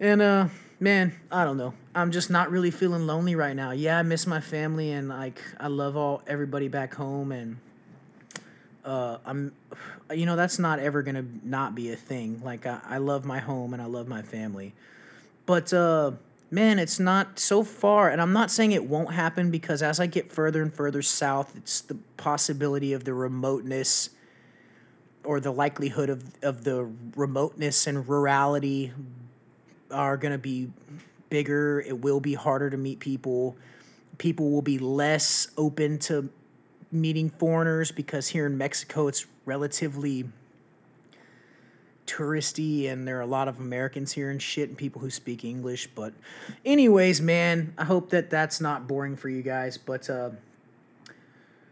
And 0.00 0.22
uh 0.22 0.48
man, 0.80 1.12
I 1.30 1.44
don't 1.44 1.58
know. 1.58 1.74
I'm 1.94 2.10
just 2.10 2.30
not 2.30 2.50
really 2.50 2.70
feeling 2.70 3.06
lonely 3.06 3.34
right 3.34 3.54
now. 3.54 3.72
Yeah, 3.72 3.98
I 3.98 4.02
miss 4.02 4.26
my 4.26 4.40
family 4.40 4.92
and 4.92 5.10
like 5.10 5.42
I 5.58 5.66
love 5.66 5.94
all 5.96 6.22
everybody 6.26 6.68
back 6.68 6.94
home 6.94 7.32
and 7.32 7.58
uh 8.82 9.18
I'm 9.26 9.52
you 10.10 10.24
know, 10.24 10.36
that's 10.36 10.58
not 10.58 10.78
ever 10.78 11.02
to 11.02 11.24
not 11.44 11.74
be 11.74 11.92
a 11.92 11.96
thing. 11.96 12.40
Like 12.42 12.64
I, 12.64 12.80
I 12.82 12.96
love 12.96 13.26
my 13.26 13.40
home 13.40 13.74
and 13.74 13.82
I 13.82 13.84
love 13.84 14.08
my 14.08 14.22
family. 14.22 14.72
But 15.44 15.70
uh 15.74 16.12
man, 16.50 16.78
it's 16.78 16.98
not 16.98 17.38
so 17.38 17.62
far 17.62 18.08
and 18.08 18.22
I'm 18.22 18.32
not 18.32 18.50
saying 18.50 18.72
it 18.72 18.84
won't 18.84 19.12
happen 19.12 19.50
because 19.50 19.82
as 19.82 20.00
I 20.00 20.06
get 20.06 20.32
further 20.32 20.62
and 20.62 20.72
further 20.72 21.02
south, 21.02 21.54
it's 21.56 21.82
the 21.82 21.98
possibility 22.16 22.94
of 22.94 23.04
the 23.04 23.12
remoteness 23.12 24.08
or 25.24 25.40
the 25.40 25.52
likelihood 25.52 26.08
of, 26.08 26.24
of 26.42 26.64
the 26.64 26.90
remoteness 27.14 27.86
and 27.86 28.08
rurality 28.08 28.92
are 29.92 30.16
going 30.16 30.32
to 30.32 30.38
be 30.38 30.70
bigger. 31.28 31.80
It 31.80 32.00
will 32.00 32.20
be 32.20 32.34
harder 32.34 32.70
to 32.70 32.76
meet 32.76 33.00
people. 33.00 33.56
People 34.18 34.50
will 34.50 34.62
be 34.62 34.78
less 34.78 35.48
open 35.56 35.98
to 36.00 36.30
meeting 36.92 37.30
foreigners 37.30 37.92
because 37.92 38.28
here 38.28 38.46
in 38.46 38.58
Mexico 38.58 39.08
it's 39.08 39.26
relatively 39.44 40.24
touristy 42.10 42.90
and 42.90 43.06
there 43.06 43.18
are 43.18 43.22
a 43.22 43.26
lot 43.26 43.46
of 43.46 43.60
Americans 43.60 44.12
here 44.12 44.30
and 44.30 44.42
shit 44.42 44.68
and 44.68 44.76
people 44.76 45.00
who 45.00 45.10
speak 45.10 45.44
English. 45.44 45.88
But, 45.94 46.12
anyways, 46.64 47.20
man, 47.20 47.72
I 47.78 47.84
hope 47.84 48.10
that 48.10 48.30
that's 48.30 48.60
not 48.60 48.88
boring 48.88 49.16
for 49.16 49.28
you 49.28 49.42
guys. 49.42 49.78
But, 49.78 50.10
uh, 50.10 50.30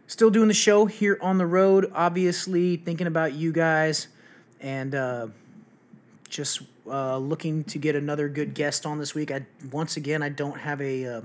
still 0.07 0.29
doing 0.29 0.47
the 0.47 0.53
show 0.53 0.85
here 0.85 1.17
on 1.21 1.37
the 1.37 1.45
road, 1.45 1.91
obviously, 1.93 2.77
thinking 2.77 3.07
about 3.07 3.33
you 3.33 3.51
guys 3.51 4.07
and, 4.61 4.95
uh, 4.95 5.27
just 6.29 6.61
uh, 6.89 7.17
looking 7.17 7.63
to 7.65 7.77
get 7.77 7.95
another 7.95 8.29
good 8.29 8.53
guest 8.53 8.85
on 8.85 8.99
this 8.99 9.13
week. 9.15 9.31
I 9.31 9.45
once 9.71 9.97
again 9.97 10.23
I 10.23 10.29
don't 10.29 10.59
have 10.59 10.81
a 10.81 11.05
uh, 11.05 11.21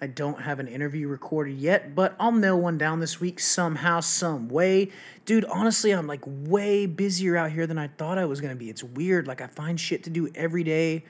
I 0.00 0.06
don't 0.06 0.42
have 0.42 0.60
an 0.60 0.68
interview 0.68 1.08
recorded 1.08 1.56
yet, 1.56 1.94
but 1.94 2.14
I'll 2.20 2.32
nail 2.32 2.60
one 2.60 2.76
down 2.76 3.00
this 3.00 3.20
week 3.20 3.40
somehow, 3.40 4.00
some 4.00 4.48
way. 4.48 4.90
Dude, 5.24 5.44
honestly, 5.46 5.92
I'm 5.92 6.06
like 6.06 6.20
way 6.26 6.86
busier 6.86 7.36
out 7.36 7.52
here 7.52 7.66
than 7.66 7.78
I 7.78 7.86
thought 7.88 8.18
I 8.18 8.24
was 8.26 8.40
gonna 8.40 8.56
be. 8.56 8.68
It's 8.68 8.84
weird. 8.84 9.26
Like 9.26 9.40
I 9.40 9.46
find 9.46 9.78
shit 9.78 10.04
to 10.04 10.10
do 10.10 10.30
every 10.34 10.64
day. 10.64 11.04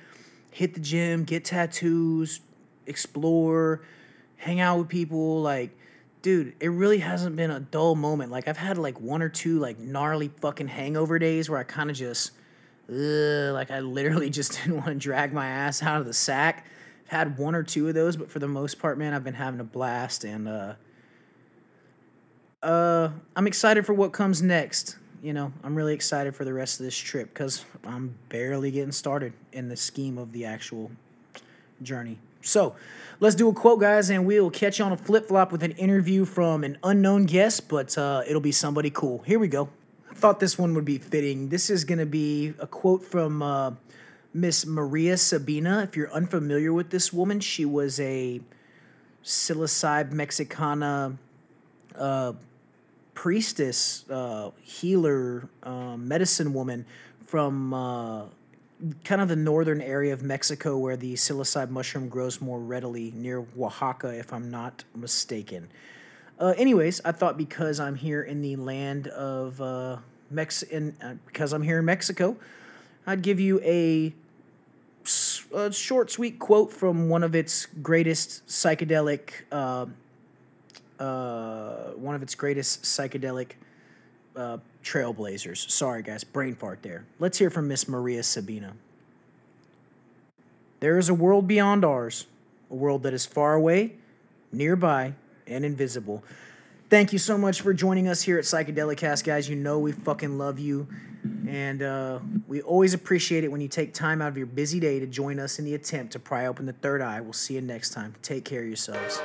Hit 0.51 0.75
the 0.75 0.81
gym, 0.81 1.25
get 1.25 1.45
tattoos, 1.45 2.41
explore, 2.87 3.83
hang 4.37 4.61
out 4.61 4.79
with 4.79 4.89
people. 4.89 5.43
Like, 5.43 5.77
dude, 6.23 6.55
it 6.61 6.69
really 6.69 6.99
hasn't 6.99 7.35
been 7.35 7.51
a 7.51 7.61
dull 7.61 7.97
moment. 7.97 8.31
Like 8.31 8.47
I've 8.47 8.59
had 8.59 8.79
like 8.79 9.01
one 9.01 9.23
or 9.23 9.29
two 9.29 9.59
like 9.59 9.79
gnarly 9.79 10.31
fucking 10.41 10.69
hangover 10.69 11.19
days 11.19 11.51
where 11.51 11.59
I 11.59 11.65
kind 11.65 11.91
of 11.91 11.97
just 11.97 12.31
like 12.89 13.71
I 13.71 13.81
literally 13.81 14.31
just 14.31 14.53
didn't 14.53 14.77
want 14.77 14.89
to 14.89 14.95
drag 14.95 15.33
my 15.33 15.47
ass 15.47 15.83
out 15.83 16.01
of 16.01 16.07
the 16.07 16.13
sack. 16.13 16.67
I've 17.07 17.11
had 17.11 17.39
one 17.39 17.55
or 17.55 17.63
two 17.63 17.89
of 17.89 17.95
those, 17.95 18.17
but 18.17 18.31
for 18.31 18.39
the 18.39 18.49
most 18.49 18.79
part, 18.79 18.99
man, 18.99 19.13
I've 19.13 19.25
been 19.25 19.35
having 19.35 19.61
a 19.61 19.65
blast 19.65 20.25
and 20.25 20.49
uh 20.49 20.75
uh 22.63 23.11
I'm 23.37 23.47
excited 23.47 23.87
for 23.87 23.95
what 23.95 24.13
comes 24.13 24.43
next. 24.43 24.97
You 25.23 25.33
know, 25.33 25.53
I'm 25.63 25.75
really 25.75 25.95
excited 25.95 26.35
for 26.37 26.45
the 26.45 26.53
rest 26.53 26.81
of 26.81 26.85
this 26.85 26.97
trip 26.97 27.33
because 27.33 27.65
I'm 27.85 28.15
barely 28.29 28.71
getting 28.71 28.93
started 28.93 29.33
in 29.53 29.69
the 29.69 29.77
scheme 29.77 30.19
of 30.19 30.33
the 30.33 30.45
actual 30.45 30.91
journey. 31.83 32.19
So 32.43 32.77
let's 33.21 33.35
do 33.35 33.49
a 33.49 33.55
quote, 33.55 33.81
guys, 33.81 34.11
and 34.11 34.27
we'll 34.27 34.51
catch 34.51 34.79
you 34.79 34.85
on 34.85 34.93
a 34.93 34.99
flip 34.99 35.29
flop 35.29 35.51
with 35.51 35.63
an 35.63 35.71
interview 35.73 36.27
from 36.27 36.63
an 36.63 36.77
unknown 36.85 37.25
guest, 37.25 37.71
but 37.71 37.97
uh, 37.97 38.23
it'll 38.29 38.43
be 38.43 38.53
somebody 38.53 38.91
cool. 38.91 39.23
Here 39.27 39.39
we 39.39 39.49
go 39.49 39.71
thought 40.15 40.41
this 40.41 40.59
one 40.59 40.75
would 40.75 40.85
be 40.85 40.99
fitting. 40.99 41.49
This 41.49 41.71
is 41.71 41.85
going 41.85 41.99
to 41.99 42.07
be 42.07 42.55
a 42.59 42.67
quote 42.67 43.05
from 43.05 43.43
uh, 43.43 43.73
Miss 44.33 44.67
Maria 44.67 45.17
Sabina. 45.17 45.83
If 45.83 45.97
you're 45.97 46.13
unfamiliar 46.13 46.73
with 46.73 46.91
this 46.91 47.13
woman, 47.13 47.41
she 47.41 47.65
was 47.65 48.01
a 48.01 48.41
psilocybe 49.23 50.13
mexicana 50.13 51.17
uh, 51.99 52.33
priestess, 53.15 54.09
uh, 54.11 54.51
healer, 54.63 55.49
uh, 55.63 55.97
medicine 55.97 56.53
woman 56.53 56.85
from 57.27 57.73
uh, 57.73 58.25
kind 59.05 59.21
of 59.21 59.29
the 59.29 59.37
northern 59.37 59.81
area 59.81 60.13
of 60.13 60.23
Mexico 60.23 60.77
where 60.77 60.97
the 60.97 61.15
psilocybe 61.15 61.71
mushroom 61.71 62.09
grows 62.09 62.41
more 62.41 62.61
readily 62.61 63.13
near 63.15 63.45
Oaxaca, 63.59 64.19
if 64.19 64.33
I'm 64.33 64.51
not 64.51 64.85
mistaken. 64.95 65.69
Uh, 66.39 66.53
anyways, 66.57 67.01
I 67.05 67.13
thought 67.13 67.39
because 67.39 67.79
I'm 67.79 67.95
here 67.95 68.23
in 68.23 68.43
the 68.43 68.57
land 68.57 69.07
of 69.09 69.61
uh, 69.61 69.99
Mex, 70.31 70.63
in, 70.63 70.97
uh, 71.03 71.15
because 71.27 71.53
I'm 71.53 71.63
here 71.63 71.79
in 71.79 71.85
Mexico, 71.85 72.37
I'd 73.07 73.23
give 73.23 73.39
you 73.39 73.61
a, 73.61 74.13
a, 75.55 75.73
short, 75.73 76.11
sweet 76.11 76.39
quote 76.41 76.73
from 76.73 77.09
one 77.09 77.23
of 77.23 77.35
its 77.35 77.67
greatest 77.67 78.47
psychedelic, 78.49 79.31
uh, 79.53 79.87
uh, 80.99 81.91
one 81.93 82.17
of 82.17 82.23
its 82.23 82.35
greatest 82.35 82.83
psychedelic 82.83 83.53
uh, 84.35 84.59
trailblazers. 84.83 85.71
Sorry, 85.71 86.03
guys, 86.03 86.25
brain 86.25 86.57
fart 86.57 86.83
there. 86.83 87.05
Let's 87.21 87.39
hear 87.39 87.51
from 87.51 87.69
Miss 87.69 87.87
Maria 87.87 88.25
Sabina. 88.25 88.75
There 90.81 90.99
is 90.99 91.09
a 91.09 91.15
world 91.15 91.47
beyond 91.47 91.85
ours, 91.85 92.27
a 92.71 92.75
world 92.75 93.05
that 93.05 93.15
is 93.15 93.25
far 93.25 93.55
away, 93.55 93.93
nearby 94.51 95.15
and 95.47 95.65
invisible. 95.65 96.25
Thank 96.91 97.13
you 97.13 97.19
so 97.19 97.39
much 97.39 97.63
for 97.63 97.73
joining 97.73 98.09
us 98.09 98.23
here 98.23 98.39
at 98.39 98.45
Psychedelicast, 98.45 99.25
guys. 99.25 99.49
You 99.49 99.57
know 99.57 99.79
we 99.79 99.93
fucking 99.93 100.39
love 100.39 100.59
you. 100.59 100.87
And 101.49 101.83
uh, 101.83 102.21
we 102.47 102.61
always 102.63 102.93
appreciate 102.95 103.45
it 103.45 103.49
when 103.51 103.61
you 103.61 103.69
take 103.69 103.95
time 103.95 104.21
out 104.21 104.29
of 104.29 104.37
your 104.37 104.47
busy 104.47 104.79
day 104.79 105.01
to 105.01 105.07
join 105.07 105.41
us 105.41 105.59
in 105.59 105.65
the 105.65 105.75
attempt 105.75 106.13
to 106.13 106.19
pry 106.19 106.47
open 106.47 106.67
the 106.67 106.73
third 106.73 107.01
eye. 107.01 107.21
We'll 107.21 107.33
see 107.33 107.55
you 107.55 107.63
next 107.63 107.91
time. 107.91 108.15
Take 108.23 108.45
care 108.45 108.61
of 108.61 108.67
yourselves. 108.67 109.21